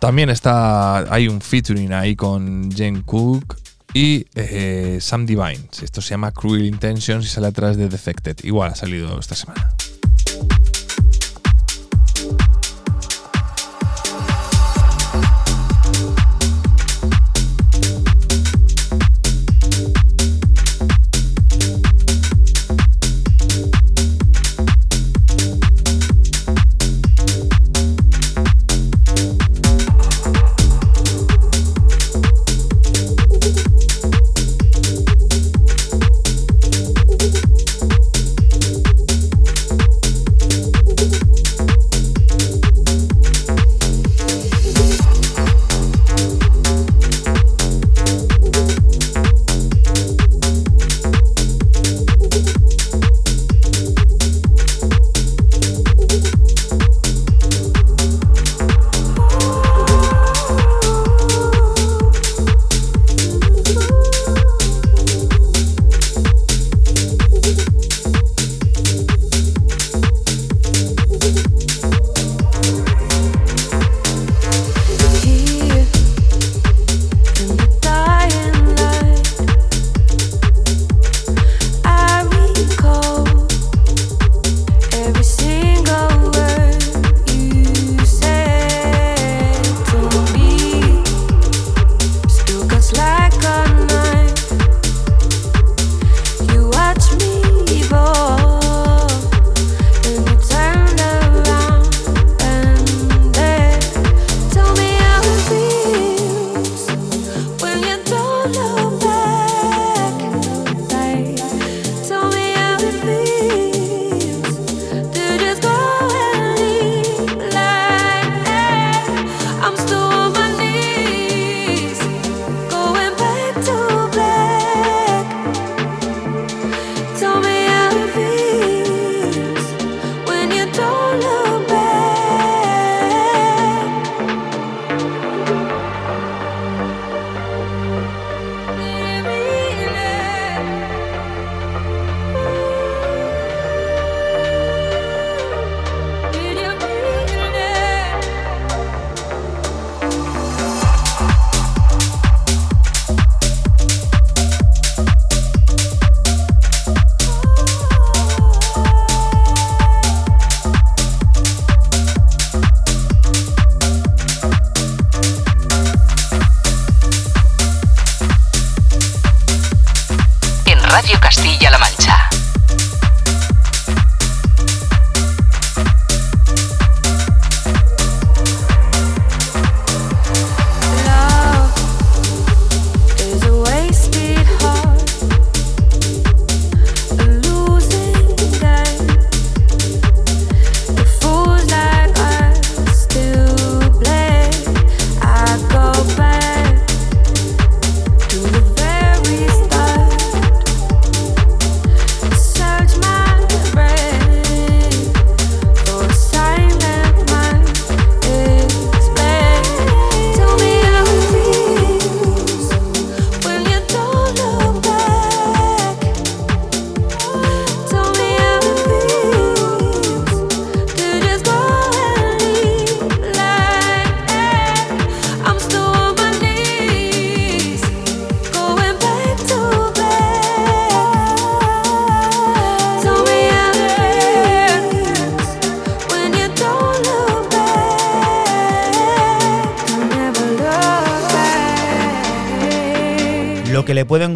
[0.00, 3.56] También está, hay un featuring ahí con Jane Cook
[3.94, 5.68] y eh, Sam Divine.
[5.82, 8.36] Esto se llama Cruel Intentions y sale atrás de Defected.
[8.44, 9.72] Igual ha salido esta semana.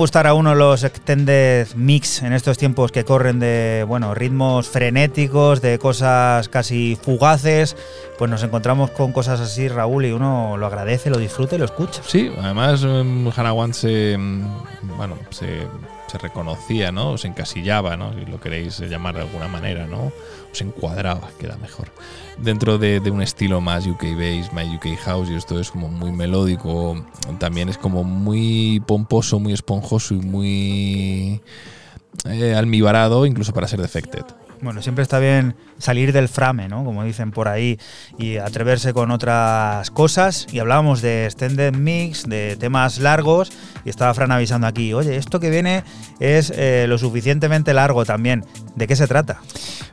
[0.02, 5.62] Gustar a uno los extended mix en estos tiempos que corren de bueno ritmos frenéticos,
[5.62, 7.76] de cosas casi fugaces,
[8.18, 11.66] pues nos encontramos con cosas así, Raúl, y uno lo agradece, lo disfruta y lo
[11.66, 12.02] escucha.
[12.04, 14.42] Sí, además em, Hannah One se, em,
[14.96, 15.68] bueno, se,
[16.12, 17.16] se reconocía, ¿no?
[17.16, 18.12] Se encasillaba, ¿no?
[18.12, 20.12] Si lo queréis llamar de alguna manera, ¿no?
[20.50, 21.88] Se encuadraba, queda mejor.
[22.38, 25.88] Dentro de, de un estilo más UK Bass, más UK House, y esto es como
[25.88, 27.02] muy melódico,
[27.42, 31.40] también es como muy pomposo, muy esponjoso y muy
[32.24, 34.22] eh, almibarado, incluso para ser defected.
[34.60, 36.84] Bueno, siempre está bien salir del frame, ¿no?
[36.84, 37.80] Como dicen por ahí,
[38.16, 40.46] y atreverse con otras cosas.
[40.52, 43.50] Y hablábamos de extended mix, de temas largos,
[43.84, 45.84] y estaba Fran avisando aquí, oye, esto que viene
[46.20, 48.44] es eh, lo suficientemente largo también.
[48.76, 49.40] ¿De qué se trata?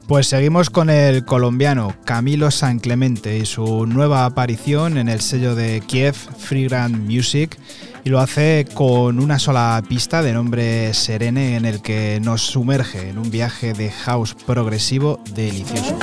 [0.07, 5.55] Pues seguimos con el colombiano Camilo San Clemente y su nueva aparición en el sello
[5.55, 7.57] de Kiev Free Grand Music
[8.03, 13.09] y lo hace con una sola pista de nombre Serene en el que nos sumerge
[13.09, 15.97] en un viaje de house progresivo delicioso.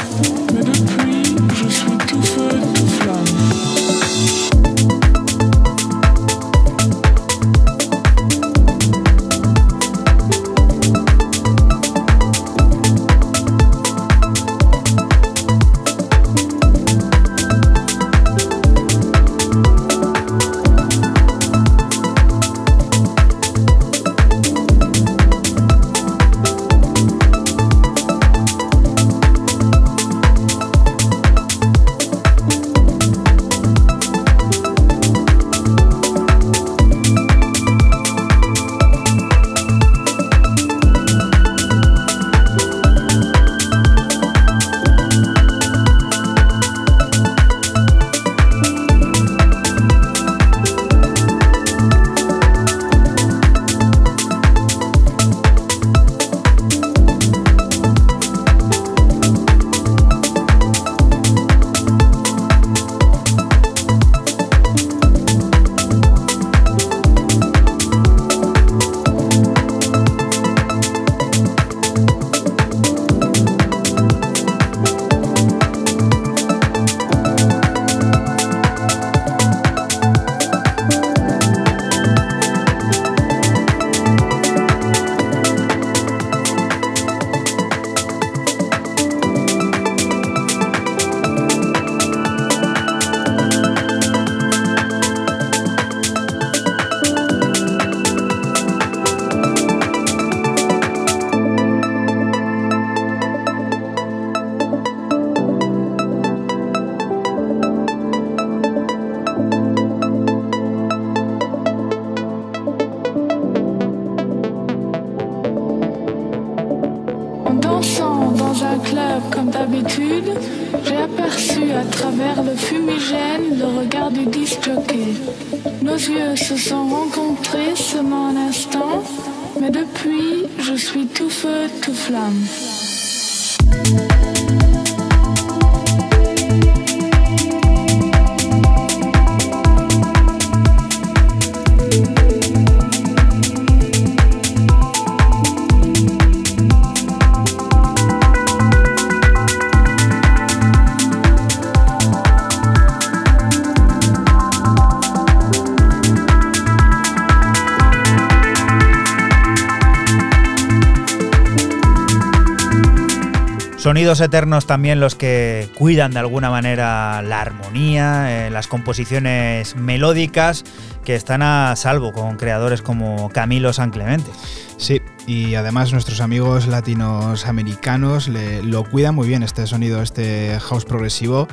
[164.20, 170.64] Eternos también los que cuidan de alguna manera la armonía, eh, las composiciones melódicas
[171.04, 174.30] que están a salvo con creadores como Camilo San Clemente.
[174.76, 180.58] Sí, y además nuestros amigos latinos americanos le, lo cuidan muy bien este sonido, este
[180.60, 181.48] house progresivo.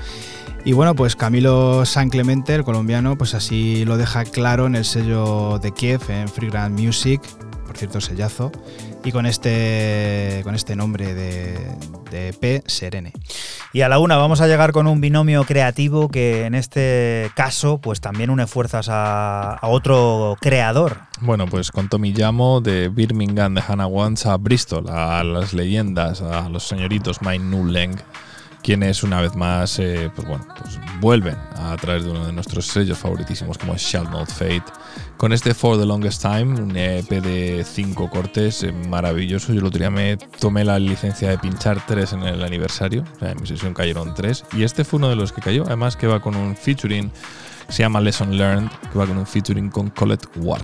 [0.66, 4.86] Y bueno, pues Camilo San Clemente, el colombiano, pues así lo deja claro en el
[4.86, 7.22] sello de Kiev, en Free Grand Music,
[7.68, 8.52] por cierto, sellazo,
[9.04, 11.58] y con este, con este nombre de,
[12.14, 13.12] de EP, Serene.
[13.74, 17.80] Y a la una vamos a llegar con un binomio creativo que en este caso
[17.80, 21.00] pues también une fuerzas a, a otro creador.
[21.22, 26.22] Bueno, pues con Tommy Llamo de Birmingham de Hannah Wants a Bristol, a las leyendas,
[26.22, 27.96] a los señoritos Mike Nuleng,
[28.64, 32.66] quienes una vez más, eh, pues bueno, pues vuelven a través de uno de nuestros
[32.66, 34.64] sellos favoritísimos como Shall Not Fate,
[35.18, 39.54] con este For the Longest Time, un EP de cinco cortes eh, maravilloso.
[39.54, 43.20] Yo el otro día me tomé la licencia de pinchar tres en el aniversario, o
[43.20, 45.98] sea, en mi sesión cayeron tres, y este fue uno de los que cayó, además
[45.98, 47.12] que va con un featuring,
[47.68, 50.64] se llama Lesson Learned, que va con un featuring con Colette Ward.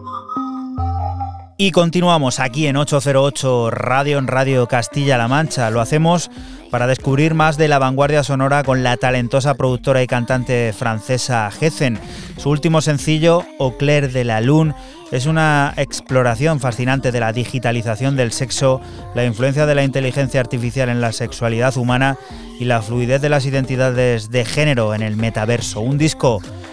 [1.63, 5.69] Y continuamos aquí en 808 Radio, en Radio Castilla-La Mancha.
[5.69, 6.31] Lo hacemos
[6.71, 11.99] para descubrir más de la vanguardia sonora con la talentosa productora y cantante francesa Gezen.
[12.37, 14.73] Su último sencillo, Au clair de la Lune,
[15.11, 18.81] es una exploración fascinante de la digitalización del sexo,
[19.13, 22.17] la influencia de la inteligencia artificial en la sexualidad humana
[22.59, 25.81] y la fluidez de las identidades de género en el metaverso.
[25.81, 26.41] Un disco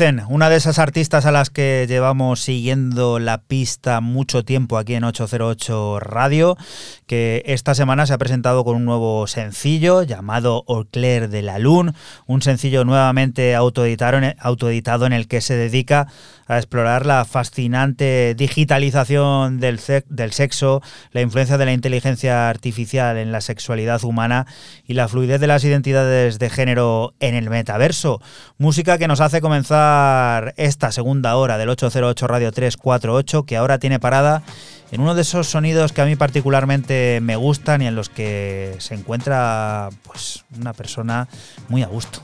[0.00, 5.04] Una de esas artistas a las que llevamos siguiendo la pista mucho tiempo aquí en
[5.04, 6.56] 808 Radio,
[7.06, 11.92] que esta semana se ha presentado con un nuevo sencillo llamado Au de la Lune,
[12.26, 16.06] un sencillo nuevamente autoeditado en el que se dedica
[16.50, 19.78] a explorar la fascinante digitalización del,
[20.08, 20.82] del sexo,
[21.12, 24.48] la influencia de la inteligencia artificial en la sexualidad humana
[24.84, 28.20] y la fluidez de las identidades de género en el metaverso.
[28.58, 34.00] Música que nos hace comenzar esta segunda hora del 808 Radio 348, que ahora tiene
[34.00, 34.42] parada
[34.92, 38.74] en uno de esos sonidos que a mí particularmente me gustan y en los que
[38.78, 41.28] se encuentra pues una persona
[41.68, 42.20] muy a gusto.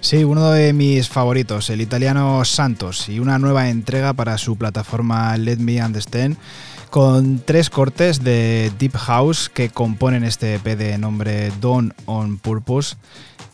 [0.00, 5.36] Sí, uno de mis favoritos, el italiano Santos, y una nueva entrega para su plataforma
[5.36, 6.36] Let Me Understand,
[6.90, 12.96] con tres cortes de Deep House que componen este EP de nombre Dawn on Purpose.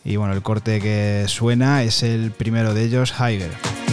[0.05, 3.84] Y bueno, el corte que suena es el primero de ellos, Higher.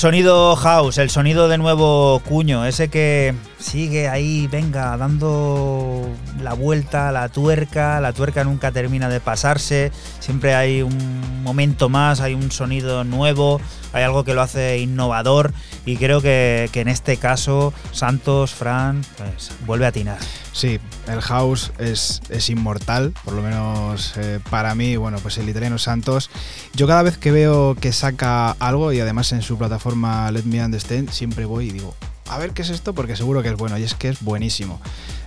[0.00, 6.08] Sonido house, el sonido de nuevo cuño, ese que sigue ahí, venga, dando
[6.42, 12.22] la vuelta, la tuerca, la tuerca nunca termina de pasarse, siempre hay un momento más,
[12.22, 13.60] hay un sonido nuevo,
[13.92, 15.52] hay algo que lo hace innovador
[15.84, 20.18] y creo que, en este caso Santos, Fran, pues vuelve a atinar.
[20.52, 25.48] Sí, el house es, es inmortal, por lo menos eh, para mí, bueno, pues el
[25.48, 26.30] italiano Santos.
[26.74, 30.64] Yo cada vez que veo que saca algo y además en su plataforma Let Me
[30.64, 31.94] Understand, siempre voy y digo,
[32.28, 34.80] a ver qué es esto porque seguro que es bueno y es que es buenísimo.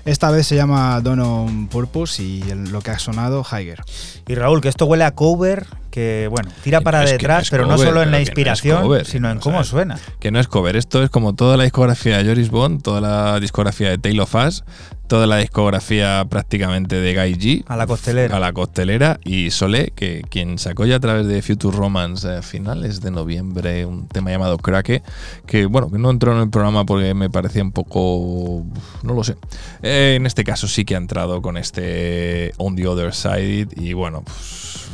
[0.05, 3.81] Esta vez se llama Dawn on Purpose y el- lo que ha sonado Haiger.
[4.27, 7.49] Y Raúl, que esto huele a cover, que bueno, tira Que para no no detrás,
[7.49, 9.97] pero no solo en la no inspiración, cover, sino en cómo suena.
[10.19, 13.39] Que no es cover, esto es como toda la discografía de Joris Bond, toda la
[13.39, 14.65] discografía de Tale of Us,
[15.13, 17.63] toda la discografía prácticamente de Guy G.
[17.67, 18.35] A la costelera.
[18.35, 22.41] A la costelera y Solé, que quien sacó ya a través de Future Romance a
[22.41, 25.03] finales de noviembre un tema llamado Craque,
[25.45, 28.65] que bueno, que no entró en el programa porque me parecía un poco.
[29.03, 29.35] no lo sé.
[29.83, 33.93] Eh, en este caso sí que ha entrado con este On the Other Side y
[33.93, 34.87] bueno, pues,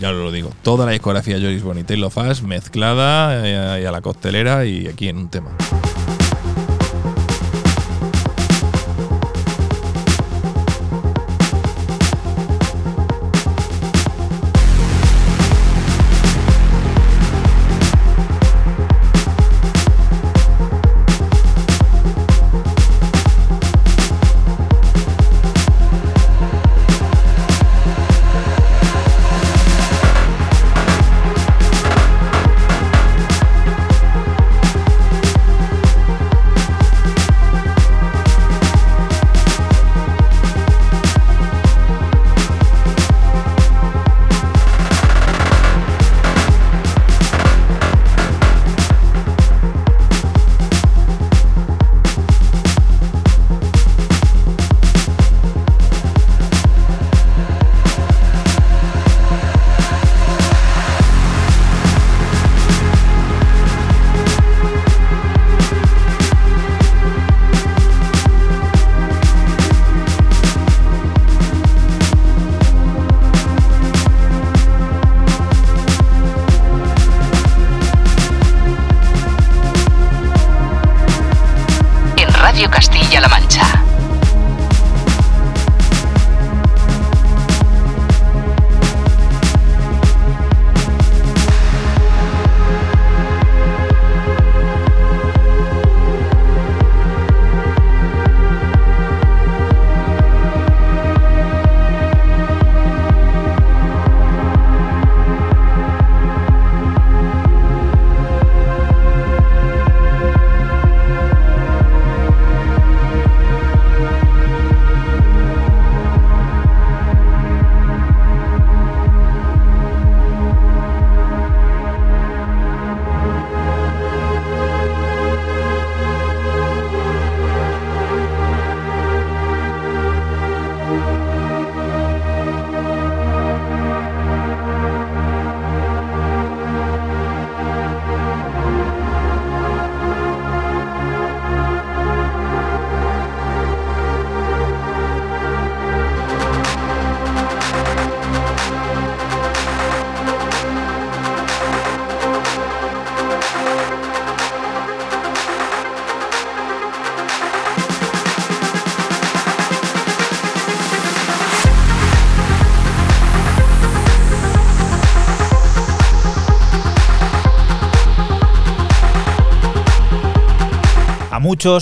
[0.00, 3.84] ya lo digo, toda la discografía de Joris Bond y of Us mezclada eh, y
[3.84, 5.50] a la costelera y aquí en un tema.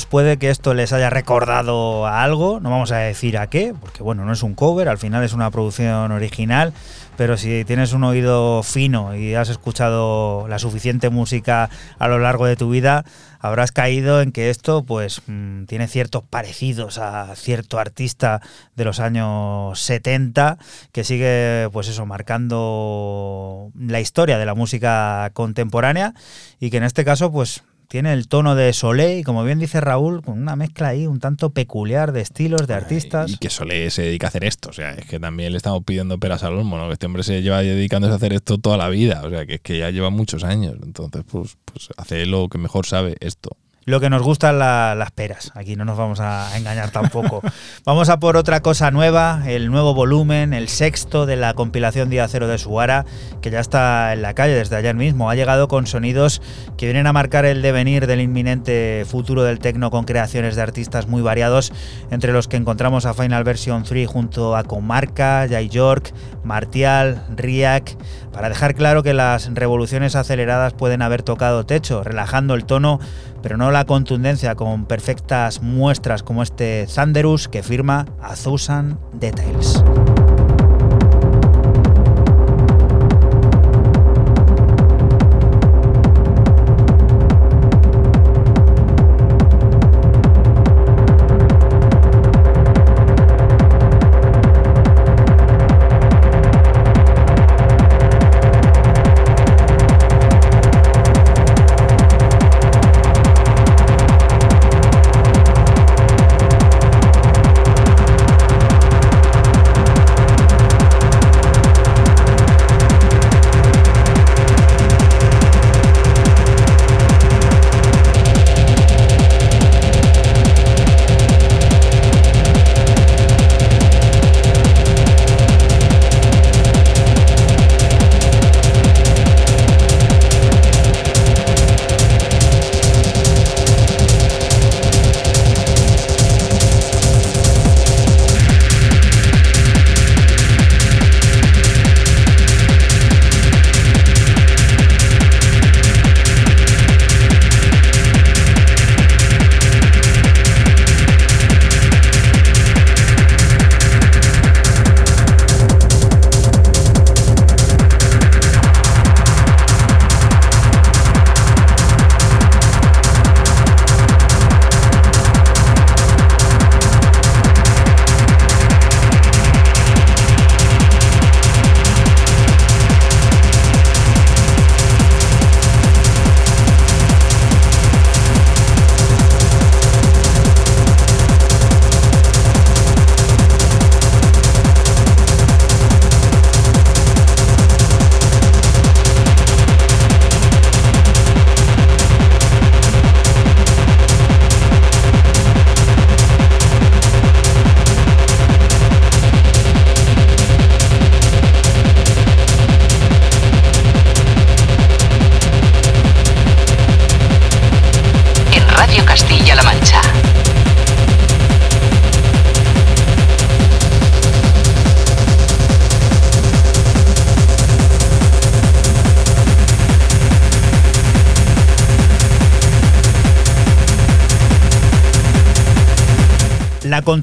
[0.08, 4.04] Puede que esto les haya recordado a algo, no vamos a decir a qué, porque
[4.04, 6.72] bueno, no es un cover, al final es una producción original,
[7.16, 11.68] pero si tienes un oído fino y has escuchado la suficiente música
[11.98, 13.04] a lo largo de tu vida,
[13.40, 18.40] habrás caído en que esto pues mm, tiene ciertos parecidos a cierto artista
[18.76, 20.58] de los años 70
[20.92, 26.14] que sigue pues eso marcando la historia de la música contemporánea
[26.60, 29.78] y que en este caso pues tiene el tono de Soleil y como bien dice
[29.78, 33.30] Raúl, con una mezcla ahí un tanto peculiar de estilos, de artistas.
[33.30, 34.70] Y que Solé se dedica a hacer esto.
[34.70, 36.86] O sea, es que también le estamos pidiendo peras al olmo, ¿no?
[36.86, 39.20] Que este hombre se lleva dedicándose a hacer esto toda la vida.
[39.22, 40.76] O sea, que es que ya lleva muchos años.
[40.82, 43.58] Entonces, pues, pues hace lo que mejor sabe esto.
[43.84, 45.50] Lo que nos gustan la- las peras.
[45.54, 47.40] Aquí no nos vamos a engañar tampoco.
[47.84, 52.28] vamos a por otra cosa nueva, el nuevo volumen, el sexto de la compilación Día
[52.28, 53.04] Cero de Suara,
[53.40, 55.30] que ya está en la calle desde ayer mismo.
[55.30, 56.40] Ha llegado con sonidos
[56.76, 61.08] que vienen a marcar el devenir del inminente futuro del tecno con creaciones de artistas
[61.08, 61.72] muy variados,
[62.10, 66.12] entre los que encontramos a Final Version 3 junto a Comarca, Jay York,
[66.44, 67.96] Martial, Riak,
[68.32, 73.00] para dejar claro que las revoluciones aceleradas pueden haber tocado techo, relajando el tono,
[73.42, 79.82] pero no la contundencia, con perfectas muestras como este Thunderous que firma a Thousand Details.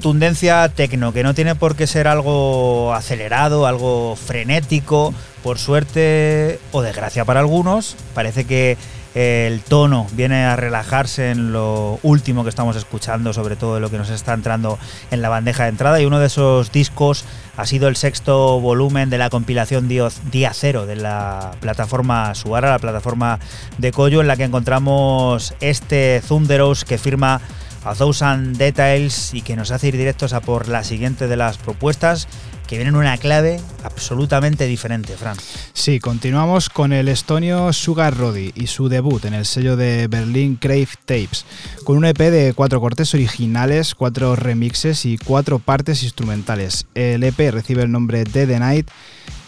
[0.00, 5.12] Contundencia tecno, que no tiene por qué ser algo acelerado, algo frenético,
[5.42, 8.78] por suerte o desgracia para algunos, parece que
[9.14, 13.98] el tono viene a relajarse en lo último que estamos escuchando, sobre todo lo que
[13.98, 14.78] nos está entrando
[15.10, 16.00] en la bandeja de entrada.
[16.00, 17.26] Y uno de esos discos
[17.58, 22.78] ha sido el sexto volumen de la compilación Día Cero de la plataforma Suara, la
[22.78, 23.38] plataforma
[23.76, 27.42] de Koyo, en la que encontramos este Thunderous que firma
[27.84, 31.58] a Thousand Details y que nos hace ir directos a por la siguiente de las
[31.58, 32.28] propuestas
[32.70, 35.36] que vienen en una clave absolutamente diferente, Fran.
[35.72, 40.54] Sí, continuamos con el estonio Sugar Roddy y su debut en el sello de Berlin
[40.54, 41.44] Crave Tapes,
[41.82, 46.86] con un EP de cuatro cortes originales, cuatro remixes y cuatro partes instrumentales.
[46.94, 48.88] El EP recibe el nombre de The Night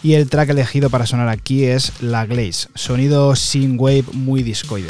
[0.03, 4.87] y el track elegido para sonar aquí es La Glaze, sonido synthwave muy discoide.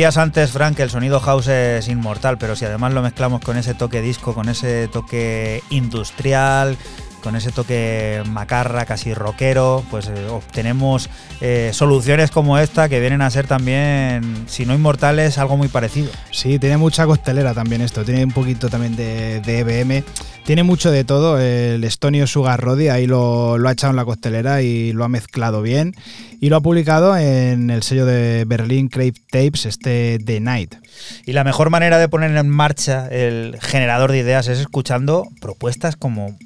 [0.00, 3.58] Decías antes, Frank, que el sonido house es inmortal, pero si además lo mezclamos con
[3.58, 6.78] ese toque disco, con ese toque industrial,
[7.22, 11.10] con ese toque macarra, casi rockero, pues eh, obtenemos
[11.42, 16.10] eh, soluciones como esta que vienen a ser también, si no inmortales, algo muy parecido.
[16.30, 20.02] Sí, tiene mucha costelera también esto, tiene un poquito también de, EBM,
[20.46, 24.06] tiene mucho de todo, el estonio Sugar Roddy ahí lo, lo ha echado en la
[24.06, 25.94] costelera y lo ha mezclado bien
[26.40, 30.74] y lo ha publicado en el sello de Berlin Crave Tapes, este The Night.
[31.26, 35.96] Y la mejor manera de poner en marcha el generador de ideas es escuchando propuestas
[35.96, 36.36] como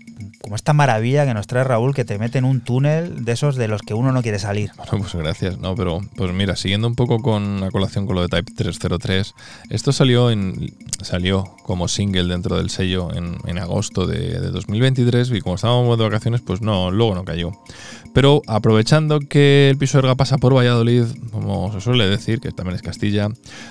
[0.44, 3.56] como esta maravilla que nos trae Raúl, que te mete en un túnel de esos
[3.56, 4.72] de los que uno no quiere salir.
[4.76, 5.58] Bueno, pues gracias.
[5.58, 9.34] No, pero pues mira, siguiendo un poco con la colación con lo de Type 303,
[9.70, 15.30] esto salió en salió como single dentro del sello en, en agosto de, de 2023
[15.30, 17.52] y como estábamos de vacaciones, pues no, luego no cayó.
[18.14, 22.76] Pero aprovechando que el piso Erga pasa por Valladolid, como se suele decir, que también
[22.76, 23.28] es Castilla,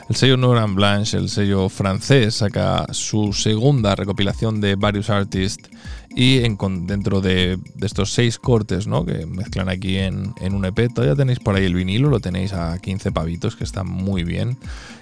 [0.10, 5.70] el sello Noran Blanche, el sello francés, saca su segunda recopilación de varios artists
[6.16, 11.40] y dentro de, estos seis cortes que mezclan aquí en, en un EP, todavía tenéis
[11.40, 14.58] por ahí el vinilo, lo tenéis a 15 pavitos, que está muy bien.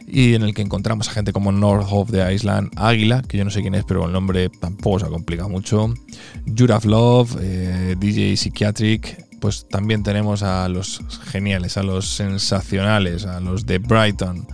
[0.07, 3.43] Y en el que encontramos a gente como North of the Island, Águila, que yo
[3.43, 5.93] no sé quién es, pero el nombre tampoco se ha complicado mucho.
[6.57, 9.30] Juraf Love, eh, DJ Psychiatric.
[9.41, 14.47] Pues también tenemos a los geniales, a los sensacionales, a los de Brighton,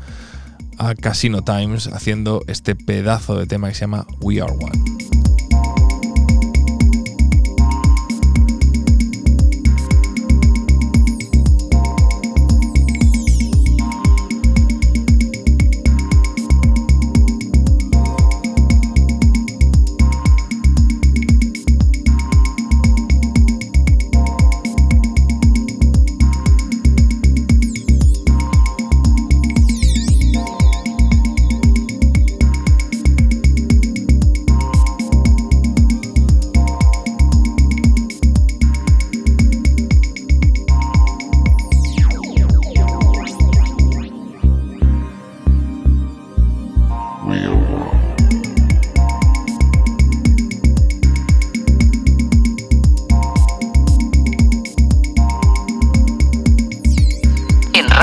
[0.80, 5.17] a Casino Times, haciendo este pedazo de tema que se llama We Are One.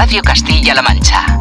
[0.05, 1.34] Radio Castilla-La Mancha.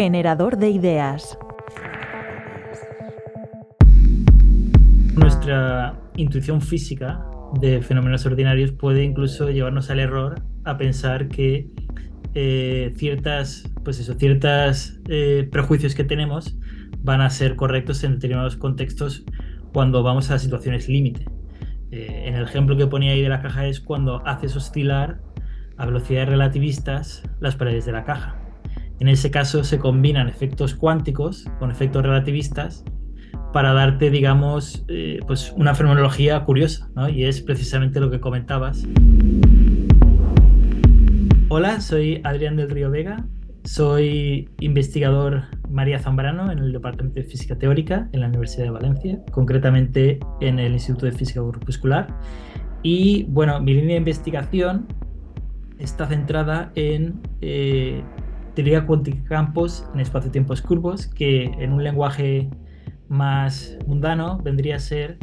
[0.00, 1.36] Generador de ideas.
[5.16, 7.20] Nuestra intuición física
[7.60, 11.66] de fenómenos ordinarios puede incluso llevarnos al error a pensar que
[12.34, 16.56] eh, ciertas, pues eso, eh, prejuicios que tenemos
[17.02, 19.24] van a ser correctos en determinados contextos
[19.72, 21.24] cuando vamos a situaciones límite.
[21.90, 25.18] Eh, en el ejemplo que ponía ahí de la caja es cuando haces oscilar
[25.76, 28.37] a velocidades relativistas las paredes de la caja.
[29.00, 32.84] En ese caso se combinan efectos cuánticos con efectos relativistas
[33.52, 37.08] para darte, digamos, eh, pues una fenomenología curiosa, ¿no?
[37.08, 38.84] Y es precisamente lo que comentabas.
[41.48, 43.24] Hola, soy Adrián del Río Vega,
[43.62, 49.20] soy investigador María Zambrano en el Departamento de Física Teórica en la Universidad de Valencia,
[49.30, 52.08] concretamente en el Instituto de Física Corpuscular.
[52.82, 54.88] Y bueno, mi línea de investigación
[55.78, 58.02] está centrada en eh,
[58.58, 62.50] teoría cuántica campos en espacio-tiempos curvos, que en un lenguaje
[63.08, 65.16] más mundano vendría a ser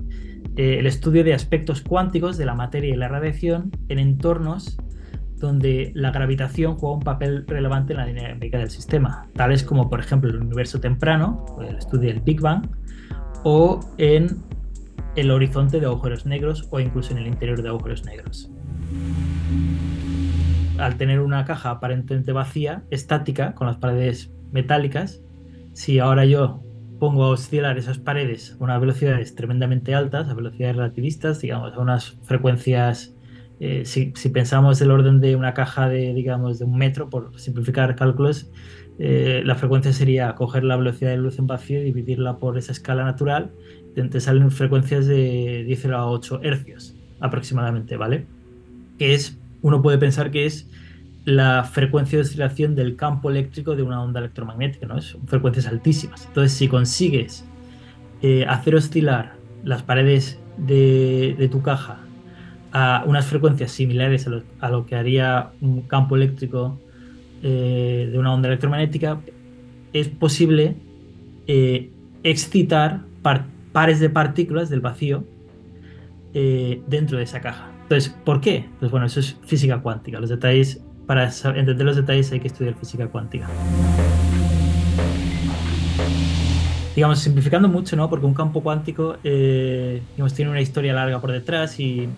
[0.56, 4.78] eh, el estudio de aspectos cuánticos de la materia y la radiación en entornos
[5.36, 10.00] donde la gravitación juega un papel relevante en la dinámica del sistema, tales como por
[10.00, 12.66] ejemplo el universo temprano, el estudio del Big Bang,
[13.44, 14.28] o en
[15.18, 18.50] el horizonte de agujeros negros o incluso en el interior de agujeros negros.
[20.78, 25.22] Al tener una caja aparentemente vacía, estática, con las paredes metálicas,
[25.74, 26.64] si ahora yo
[27.00, 31.80] pongo a oscilar esas paredes a unas velocidades tremendamente altas, a velocidades relativistas, digamos, a
[31.80, 33.16] unas frecuencias
[33.60, 37.96] eh, si, pensamos el orden de una caja de, digamos, de un metro, por simplificar
[37.96, 38.52] cálculos,
[39.00, 42.72] eh, la frecuencia sería coger la velocidad de luz en vacío y dividirla por esa
[42.72, 43.52] escala natural.
[43.94, 48.26] Te salen frecuencias de 10 a 8 hercios aproximadamente, ¿vale?
[48.98, 50.70] Que es, uno puede pensar que es
[51.26, 55.02] la frecuencia de oscilación del campo eléctrico de una onda electromagnética, ¿no?
[55.02, 56.24] Son frecuencias altísimas.
[56.28, 57.44] Entonces, si consigues
[58.22, 61.98] eh, hacer oscilar las paredes de, tu caja
[62.74, 64.30] a unas frecuencias similares
[64.60, 66.80] a lo, que haría un campo eléctrico
[67.42, 69.20] eh, de una onda electromagnética,
[69.94, 70.76] es posible
[71.48, 71.90] eh,
[72.22, 73.02] excitar
[73.72, 75.24] pares de partículas del vacío
[76.34, 77.75] dentro de esa caja.
[77.86, 78.68] Entonces, ¿por qué?
[78.80, 80.20] Pues bueno, eso es física cuántica.
[80.20, 83.48] Los detalles, para entender los detalles hay que estudiar física cuántica.
[86.96, 88.10] Digamos, simplificando mucho, ¿no?
[88.10, 92.10] Porque un campo cuántico, digamos, tiene una historia larga por detrás y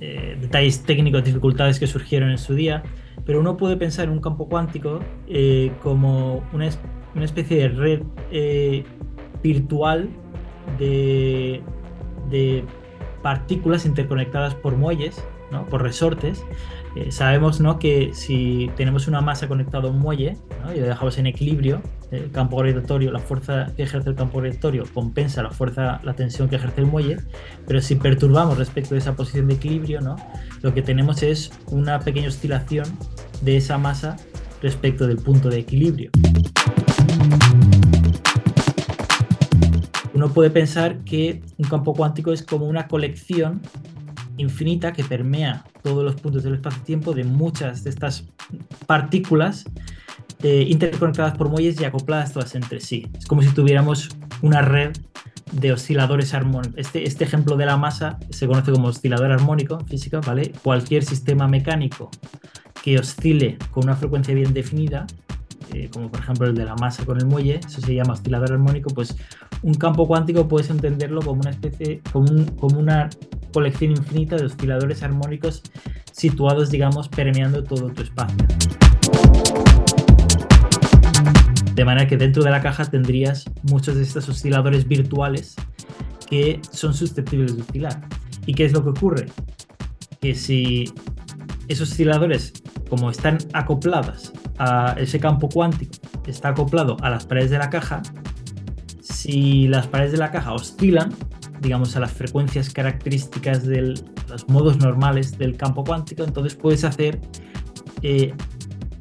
[0.00, 2.82] eh, detalles técnicos, dificultades que surgieron en su día,
[3.24, 6.68] pero uno puede pensar en un campo cuántico eh, como una,
[7.14, 8.02] una, especie de red
[8.32, 8.84] eh,
[9.42, 10.10] virtual
[10.78, 11.62] de,
[12.28, 12.64] de,
[13.24, 15.16] partículas interconectadas por muelles,
[15.50, 15.64] ¿no?
[15.64, 16.44] por resortes.
[17.08, 17.78] sabemos ¿no?
[17.78, 20.36] que si tenemos una masa conectada a un muelle
[20.74, 21.80] y lo dejamos en equilibrio,
[22.10, 26.50] el campo gravitatorio, la fuerza que ejerce el campo gravitatorio compensa la fuerza, la tensión
[26.50, 27.16] que ejerce el muelle,
[27.66, 30.16] pero si perturbamos respecto de esa posición de equilibrio, ¿no?
[30.60, 32.84] lo que tenemos es una pequeña oscilación
[33.40, 34.18] de esa masa
[34.60, 36.10] respecto del punto de equilibrio.
[40.14, 43.60] Uno puede pensar que un campo cuántico es como una colección
[44.36, 48.24] infinita que permea todos los puntos del espacio-tiempo de muchas de estas
[48.86, 49.64] partículas
[50.42, 53.08] eh, interconectadas por muelles y acopladas todas entre sí.
[53.18, 54.08] Es como si tuviéramos
[54.40, 54.92] una red
[55.52, 56.78] de osciladores armónicos.
[56.78, 60.52] Este, este ejemplo de la masa se conoce como oscilador armónico en física, ¿vale?
[60.62, 62.10] Cualquier sistema mecánico
[62.82, 65.06] que oscile con una frecuencia bien definida,
[65.74, 68.52] eh, como por ejemplo el de la masa con el muelle, eso se llama oscilador
[68.52, 69.16] armónico, pues
[69.62, 73.10] un campo cuántico puedes entenderlo como una especie, como, como una
[73.52, 75.62] colección infinita de osciladores armónicos
[76.12, 78.36] situados, digamos, permeando todo tu espacio.
[81.74, 85.56] De manera que dentro de la caja tendrías muchos de estos osciladores virtuales
[86.30, 88.00] que son susceptibles de oscilar.
[88.46, 89.26] ¿Y qué es lo que ocurre?
[90.20, 90.84] Que si
[91.68, 92.52] esos osciladores,
[92.88, 95.92] como están acoplados a ese campo cuántico,
[96.26, 98.02] está acoplado a las paredes de la caja,
[99.00, 101.12] si las paredes de la caja oscilan,
[101.60, 103.94] digamos, a las frecuencias características de
[104.28, 107.20] los modos normales del campo cuántico, entonces puedes hacer
[108.02, 108.34] eh,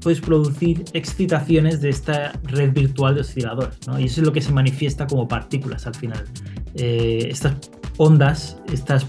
[0.03, 3.99] puedes producir excitaciones de esta red virtual de osciladores, ¿no?
[3.99, 6.23] Y eso es lo que se manifiesta como partículas al final.
[6.76, 7.56] Eh, estas
[7.98, 9.06] ondas, estas,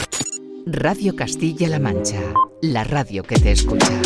[0.65, 2.19] Radio Castilla-La Mancha,
[2.61, 4.01] la radio que te escucha.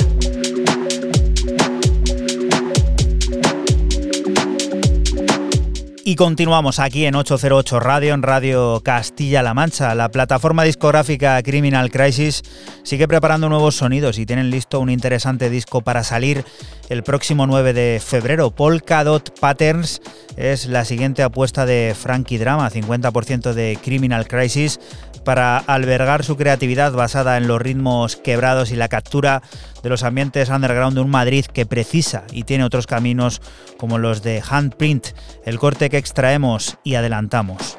[6.09, 9.93] Y continuamos aquí en 808 Radio, en Radio Castilla-La Mancha.
[9.93, 12.41] La plataforma discográfica Criminal Crisis
[12.81, 16.43] sigue preparando nuevos sonidos y tienen listo un interesante disco para salir
[16.89, 18.49] el próximo 9 de febrero.
[18.49, 20.01] Polka Dot Patterns
[20.35, 24.79] es la siguiente apuesta de Frankie Drama, 50% de Criminal Crisis,
[25.23, 29.43] para albergar su creatividad basada en los ritmos quebrados y la captura
[29.83, 33.41] de los ambientes underground de un Madrid que precisa y tiene otros caminos
[33.77, 35.07] como los de Handprint,
[35.45, 37.77] el corte que extraemos y adelantamos.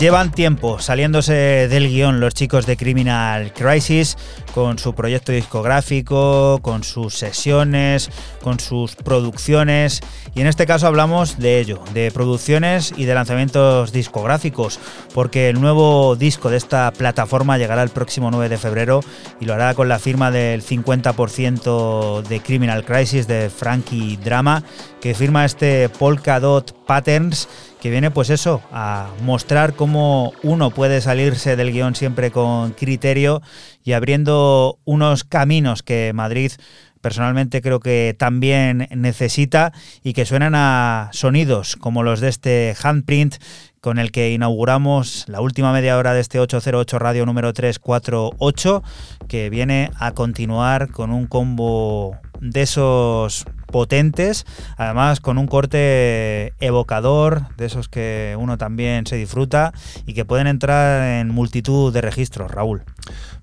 [0.00, 4.16] Llevan tiempo saliéndose del guion los chicos de Criminal Crisis
[4.54, 8.08] con su proyecto discográfico, con sus sesiones,
[8.42, 10.00] con sus producciones
[10.34, 14.80] y en este caso hablamos de ello, de producciones y de lanzamientos discográficos,
[15.12, 19.00] porque el nuevo disco de esta plataforma llegará el próximo 9 de febrero
[19.38, 24.62] y lo hará con la firma del 50% de Criminal Crisis de Frankie Drama,
[25.00, 27.48] que firma este Polka Dot Patterns
[27.80, 33.42] que viene pues eso, a mostrar cómo uno puede salirse del guion siempre con criterio
[33.82, 36.52] y abriendo unos caminos que Madrid
[37.00, 39.72] personalmente creo que también necesita
[40.04, 43.36] y que suenan a sonidos como los de este handprint
[43.80, 48.82] con el que inauguramos la última media hora de este 808 Radio número 348,
[49.26, 54.46] que viene a continuar con un combo de esos potentes,
[54.76, 59.72] además con un corte evocador, de esos que uno también se disfruta
[60.06, 62.82] y que pueden entrar en multitud de registros, Raúl.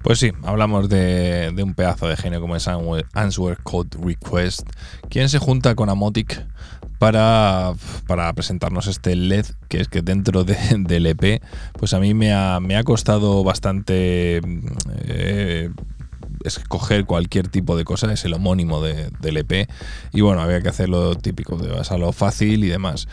[0.03, 4.67] Pues sí, hablamos de, un pedazo de genio como es Answer Code Request,
[5.09, 6.45] quien se junta con Amotic
[6.99, 7.73] para,
[8.07, 11.41] para presentarnos este LED, que es que dentro de- del EP,
[11.73, 14.41] pues a mí me ha, me ha costado bastante
[15.05, 15.69] eh,
[16.43, 19.67] escoger cualquier tipo de cosa, es el homónimo de- del EP,
[20.13, 23.07] y bueno, había que hacer lo típico, de basarlo fácil y demás.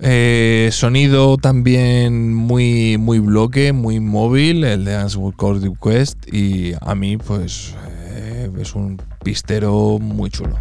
[0.00, 5.22] Eh, sonido también muy, muy bloque, muy móvil, el de Answer
[5.62, 7.74] Request, y a mí pues
[8.08, 10.58] eh, es un pistero muy chulo.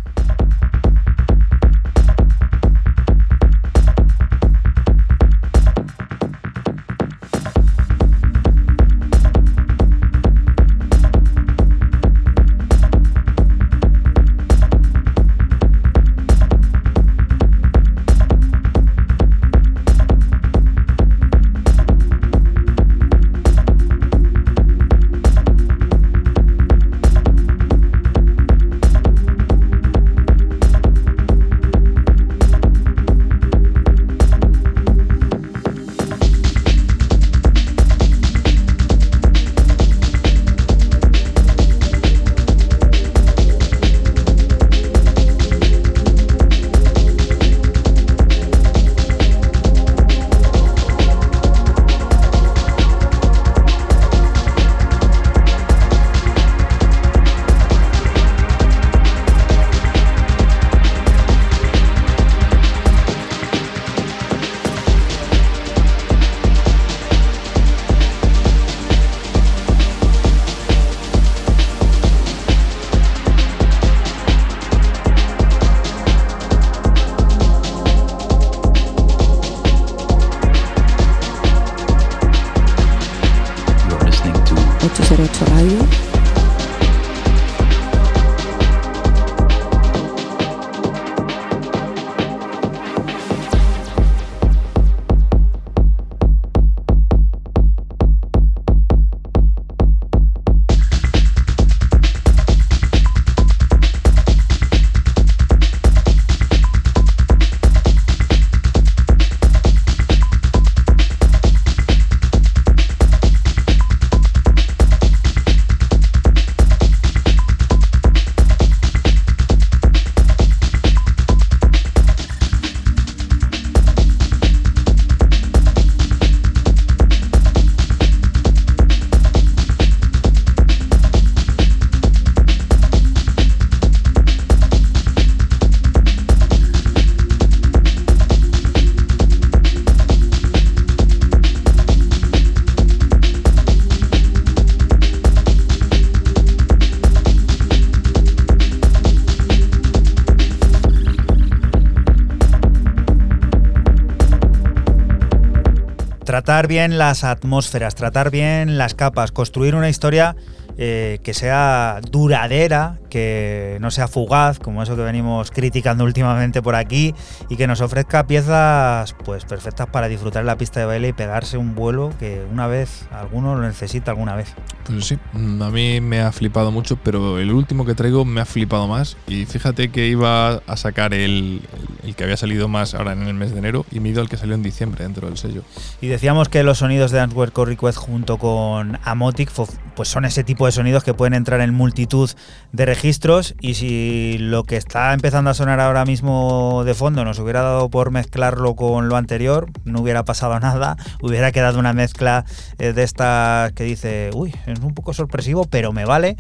[156.34, 160.36] Tratar bien las atmósferas, tratar bien las capas, construir una historia
[160.80, 166.74] eh, que sea duradera, que no sea fugaz, como eso que venimos criticando últimamente por
[166.74, 167.14] aquí,
[167.48, 171.14] y que nos ofrezca piezas pues perfectas para disfrutar en la pista de baile y
[171.14, 174.56] pegarse un vuelo que una vez alguno lo necesita alguna vez.
[174.88, 178.42] Pues sí, mm, a mí me ha flipado mucho, pero el último que traigo me
[178.42, 179.16] ha flipado más.
[179.28, 181.62] Y fíjate que iba a sacar el,
[182.04, 184.22] el- que había salido más ahora en el mes de enero y me he ido
[184.22, 185.62] al que salió en diciembre dentro del sello.
[186.02, 189.52] Y decíamos que los sonidos de Answer Code Request junto con Amotic
[189.96, 192.30] pues son ese tipo de sonidos que pueden entrar en multitud
[192.72, 197.38] de registros y si lo que está empezando a sonar ahora mismo de fondo nos
[197.38, 202.46] hubiera dado por mezclarlo con lo anterior, no hubiera pasado nada, hubiera quedado una mezcla
[202.80, 206.38] eh, de estas que dice, uy, es un poco sorpresivo, pero me vale.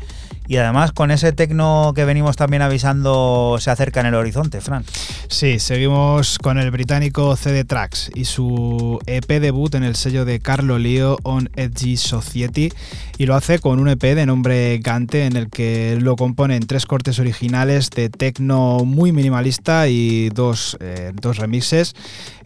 [0.48, 4.85] Y además con ese tecno que venimos también avisando se acerca en el horizonte, Fran.
[5.27, 10.40] Sí, seguimos con el británico CD Tracks y su EP debut en el sello de
[10.40, 12.72] Carlo Leo on Edgy Society
[13.18, 16.15] y lo hace con un EP de nombre Gante en el que lo
[16.53, 21.95] componen tres cortes originales de techno muy minimalista y dos, eh, dos remixes.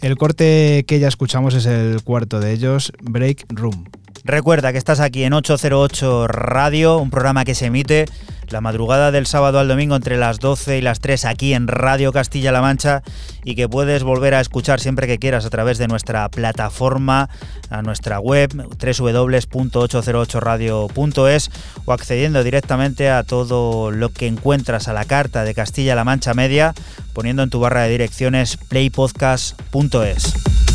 [0.01, 3.85] El corte que ya escuchamos es el cuarto de ellos, Break Room.
[4.23, 8.05] Recuerda que estás aquí en 808 Radio, un programa que se emite
[8.51, 12.11] la madrugada del sábado al domingo entre las 12 y las 3 aquí en Radio
[12.11, 13.03] Castilla-La Mancha
[13.43, 17.29] y que puedes volver a escuchar siempre que quieras a través de nuestra plataforma,
[17.69, 21.51] a nuestra web www.808radio.es
[21.85, 26.73] o accediendo directamente a todo lo que encuentras a la carta de Castilla-La Mancha Media
[27.13, 30.66] poniendo en tu barra de direcciones playpodcast.es.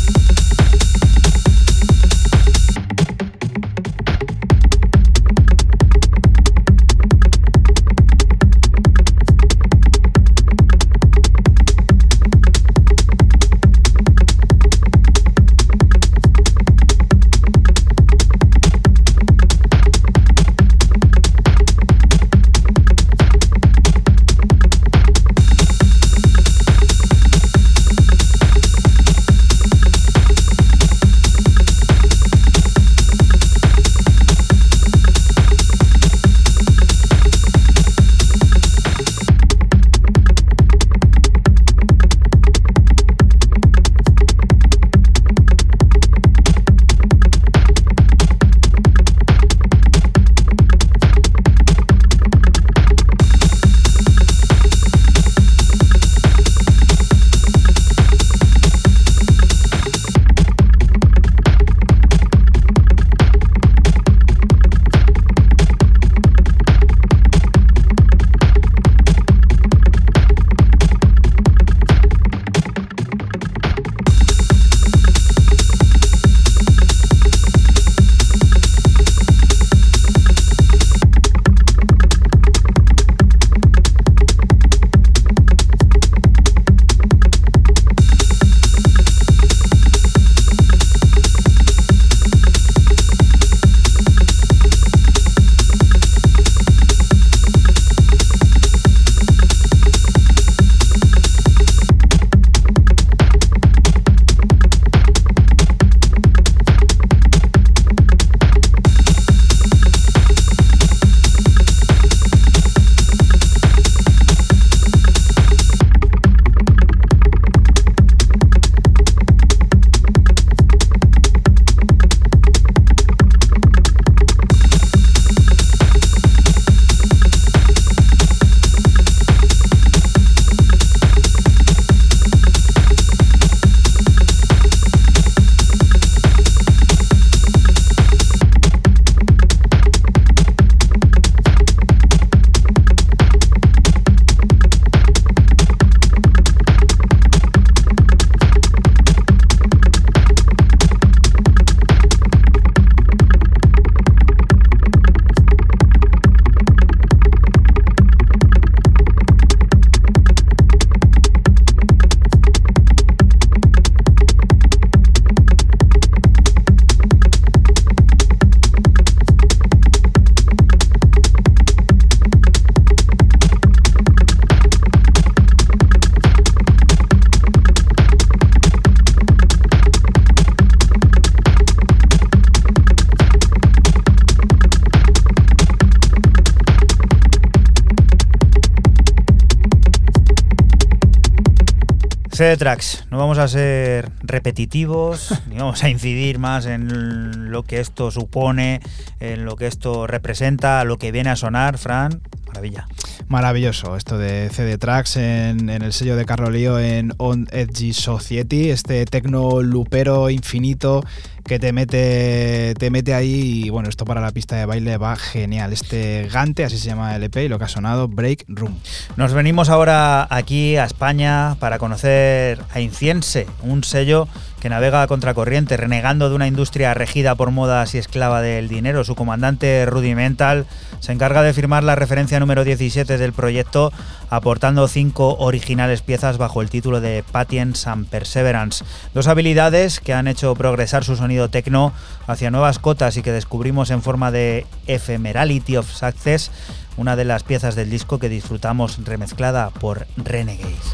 [192.33, 197.79] CD Tracks, no vamos a ser repetitivos, ni vamos a incidir más en lo que
[197.79, 198.81] esto supone,
[199.19, 202.21] en lo que esto representa, lo que viene a sonar, Fran.
[202.47, 202.87] Maravilla.
[203.27, 209.05] Maravilloso esto de CD Tracks en, el sello de Carlolío en On Edgy Society, este
[209.05, 211.03] tecno lupero infinito
[211.43, 215.15] que te mete, te mete ahí y bueno, esto para la pista de baile va
[215.15, 215.73] genial.
[215.73, 218.79] Este Gante, así se llama el EP y lo que ha sonado, Break Room.
[219.15, 224.27] Nos venimos ahora aquí a España para conocer a Inciense, un sello
[224.59, 229.03] que navega a contracorriente, renegando de una industria regida por modas y esclava del dinero.
[229.03, 230.65] Su comandante Rudimental
[230.99, 233.91] se encarga de firmar la referencia número 17 del proyecto,
[234.29, 238.85] aportando cinco originales piezas bajo el título de Patience and Perseverance.
[239.13, 241.93] Dos habilidades que han hecho progresar su sonido techno
[242.25, 246.51] hacia nuevas cotas y que descubrimos en forma de Ephemerality of Success,
[246.97, 250.93] una de las piezas del disco que disfrutamos remezclada por Renegades.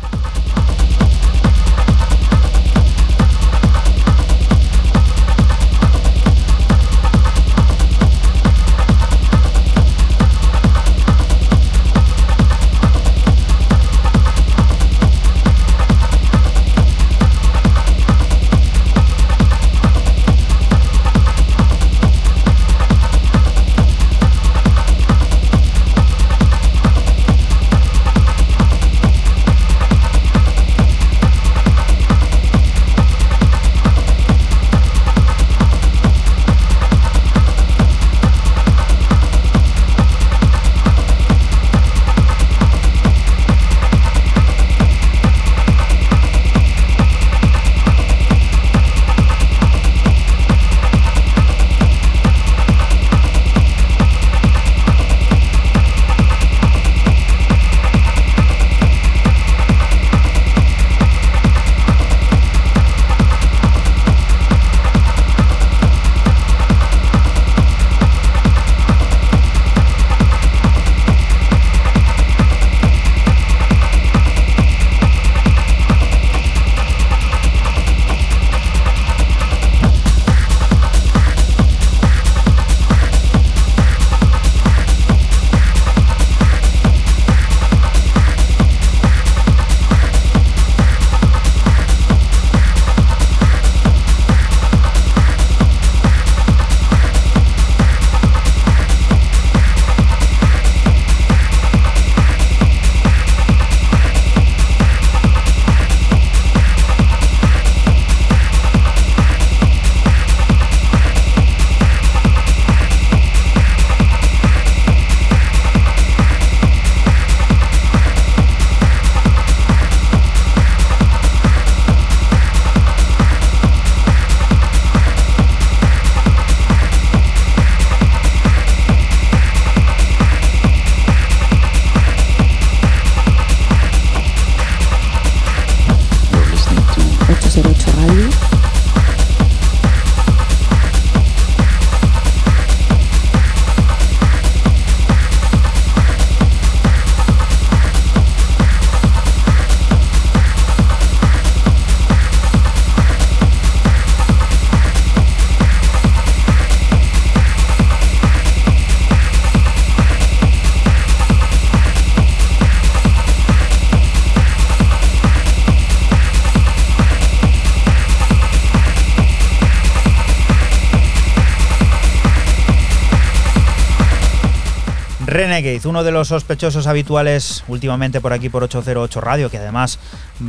[175.59, 179.99] Renegade, uno de los sospechosos habituales últimamente por aquí por 808 Radio, que además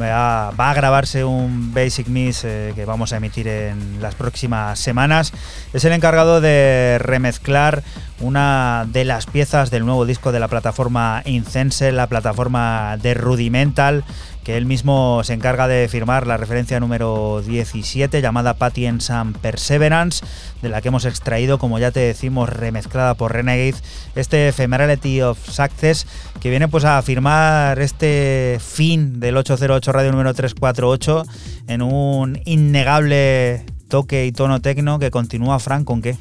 [0.00, 5.32] va, a grabarse un Basic Mix eh, que vamos a emitir en las próximas semanas,
[5.72, 7.82] es el encargado de remezclar
[8.20, 14.04] una de las piezas del nuevo disco de la plataforma Incense, la plataforma de Rudimental,
[14.44, 20.24] que él mismo se encarga de firmar la referencia número 17 llamada Patience and Perseverance,
[20.62, 23.74] de la que hemos extraído, como ya te decimos, remezclada por Renegade,
[24.14, 26.06] este Ephemerality of Success,
[26.40, 31.24] que viene pues a firmar este fin del 808 Radio número 348
[31.68, 36.16] en un innegable toque y tono tecno que continúa Frank con qué?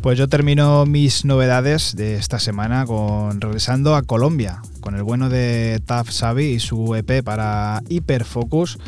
[0.00, 5.28] Pues yo termino mis novedades de esta semana con regresando a Colombia, con el bueno
[5.28, 8.78] de Taf Savi y su EP para Hyperfocus,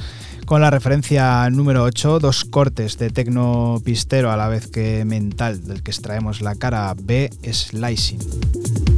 [0.47, 5.65] con la referencia número 8, dos cortes de tecno pistero a la vez que mental,
[5.67, 8.90] del que extraemos la cara B, Slicing.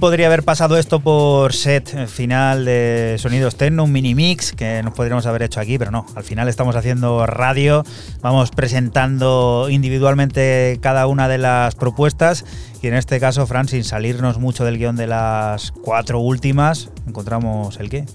[0.00, 4.94] Podría haber pasado esto por set final de Sonidos Techno, un mini mix que nos
[4.94, 7.84] podríamos haber hecho aquí, pero no, al final estamos haciendo radio,
[8.22, 12.46] vamos presentando individualmente cada una de las propuestas
[12.82, 17.78] y en este caso, Fran, sin salirnos mucho del guion de las cuatro últimas, encontramos
[17.78, 18.06] el qué.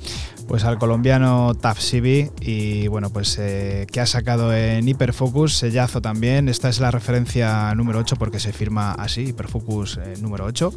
[0.47, 6.49] Pues al colombiano Tafsibi y bueno, pues eh, que ha sacado en Hyperfocus, sellazo también.
[6.49, 10.71] Esta es la referencia número 8 porque se firma así, Hyperfocus eh, número 8.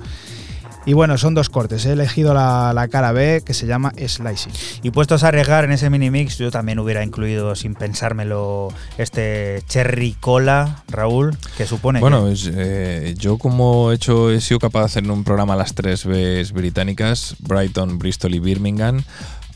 [0.86, 1.84] Y bueno, son dos cortes.
[1.84, 4.52] He elegido la, la cara B que se llama Slicing.
[4.82, 9.62] Y puestos a arriesgar en ese mini mix, yo también hubiera incluido, sin pensármelo, este
[9.68, 14.58] Cherry Cola, Raúl, que supone Bueno, que- es, eh, yo como he hecho, he sido
[14.60, 19.02] capaz de hacer un programa a las tres Bs británicas, Brighton, Bristol y Birmingham,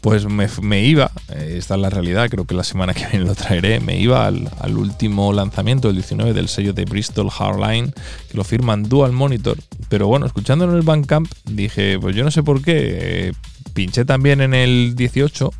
[0.02, 3.24] pues me, me iba, eh, esta es la realidad, creo que la semana que viene
[3.24, 7.92] lo traeré, me iba al, al último lanzamiento, el 19 del sello de Bristol Hardline,
[8.28, 9.56] que lo firman Dual Monitor,
[9.92, 13.32] pero bueno, escuchándolo en el Bandcamp dije, pues yo no sé por qué, eh,
[13.74, 15.52] pinché también en el 18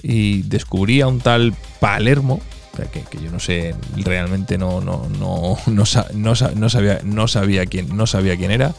[0.00, 2.40] y descubrí a un tal Palermo,
[2.92, 5.84] que, que yo no sé, realmente no, no, no, no,
[6.14, 8.76] no no sabía, no sabía quién, no sabía quién era.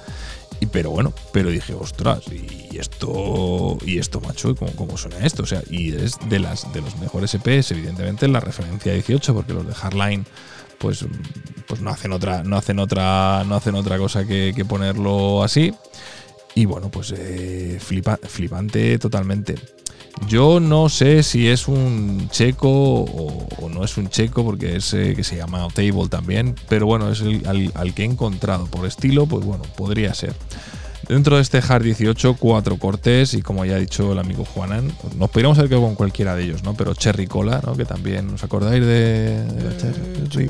[0.62, 5.18] Y, pero bueno, pero dije, ostras, y esto, y esto, macho, ¿y ¿cómo, cómo suena
[5.26, 5.44] esto?
[5.44, 9.52] O sea, y es de las de los mejores EPs, evidentemente, la referencia 18, porque
[9.52, 10.26] los de Hardline,
[10.78, 11.06] pues,
[11.68, 15.74] pues no hacen otra, no hacen otra, no hacen otra cosa que, ponerlo así.
[16.54, 19.56] Y bueno, pues eh, flipa- flipante totalmente.
[20.28, 25.14] Yo no sé si es un checo o, no es un checo, porque es eh,
[25.16, 29.26] que se llama Table también, pero bueno, es el, al que he encontrado por estilo,
[29.26, 30.34] pues bueno, podría ser.
[31.08, 34.92] Dentro de este Hard 18, cuatro cortes y como ya ha dicho el amigo Juanan,
[35.18, 36.74] nos podríamos haber quedado con cualquiera de ellos, ¿no?
[36.74, 37.76] Pero Cherry Cola, ¿no?
[37.76, 40.50] Que también, ¿os acordáis de, de Cherry?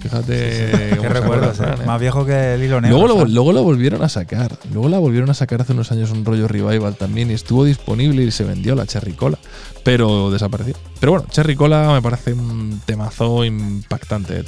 [0.00, 0.70] Fíjate.
[0.90, 1.64] Qué cómo se recuerdos, eh.
[1.64, 1.86] ¿eh?
[1.86, 2.96] Más viejo que el hilo negro.
[2.96, 3.34] Luego lo, ¿sabes?
[3.34, 4.56] luego lo volvieron a sacar.
[4.72, 8.22] Luego la volvieron a sacar hace unos años un rollo revival también y estuvo disponible
[8.22, 9.38] y se vendió la Cherry Cola.
[9.84, 10.74] Pero desapareció.
[10.98, 14.42] Pero bueno, Cherry Cola me parece un temazo impactante de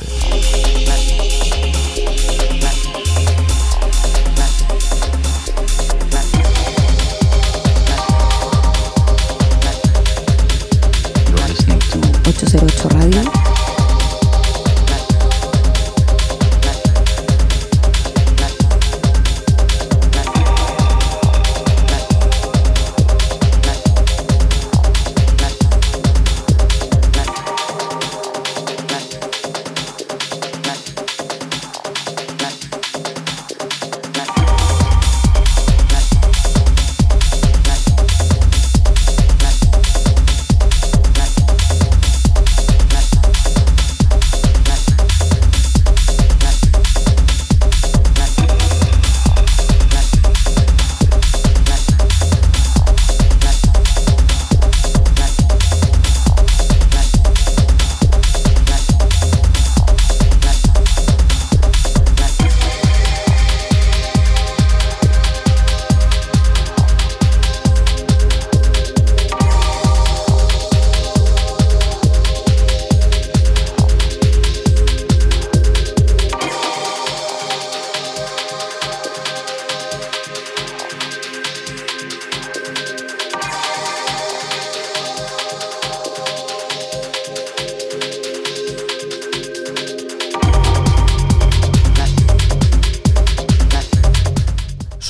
[12.52, 13.51] 08 Radio.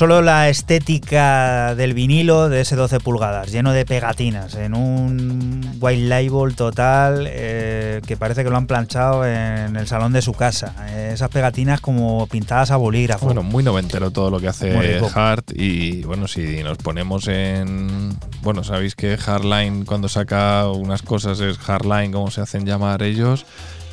[0.03, 6.01] Solo la estética del vinilo de ese 12 pulgadas, lleno de pegatinas, en un white
[6.09, 10.75] label total eh, que parece que lo han planchado en el salón de su casa.
[10.89, 13.27] Eh, esas pegatinas como pintadas a bolígrafo.
[13.27, 14.99] Bueno, muy noventero todo lo que hace.
[15.15, 18.17] Hard y bueno, si nos ponemos en...
[18.41, 23.45] Bueno, sabéis que Hardline cuando saca unas cosas es Hardline, como se hacen llamar ellos,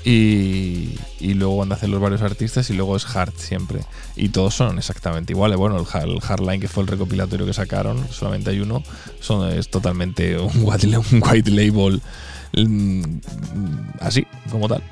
[0.04, 3.80] y, luego cuando hacen los varios artistas y luego es Hard siempre.
[4.16, 5.58] Y todos son exactamente iguales.
[5.58, 8.82] Bueno, el, el Hardline que fue el recopilatorio que sacaron, solamente hay uno,
[9.20, 12.00] son, es totalmente un white, un white label
[12.52, 13.02] mm,
[14.00, 14.82] así, como tal.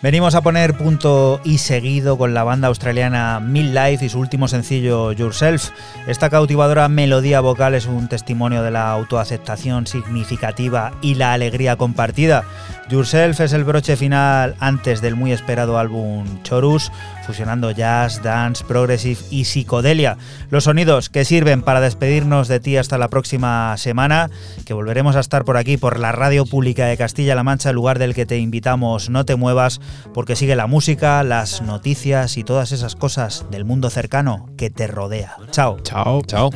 [0.00, 5.12] Venimos a poner punto y seguido con la banda australiana Midlife y su último sencillo
[5.12, 5.70] Yourself.
[6.06, 12.44] Esta cautivadora melodía vocal es un testimonio de la autoaceptación significativa y la alegría compartida.
[12.92, 16.92] Yourself es el broche final antes del muy esperado álbum Chorus,
[17.24, 20.18] fusionando jazz, dance, progressive y psicodelia.
[20.50, 24.28] Los sonidos que sirven para despedirnos de ti hasta la próxima semana,
[24.66, 27.98] que volveremos a estar por aquí, por la radio pública de Castilla-La Mancha, el lugar
[27.98, 29.08] del que te invitamos.
[29.08, 29.80] No te muevas,
[30.12, 34.86] porque sigue la música, las noticias y todas esas cosas del mundo cercano que te
[34.86, 35.38] rodea.
[35.50, 35.80] Chao.
[35.80, 36.20] Chao.
[36.26, 36.50] Chao.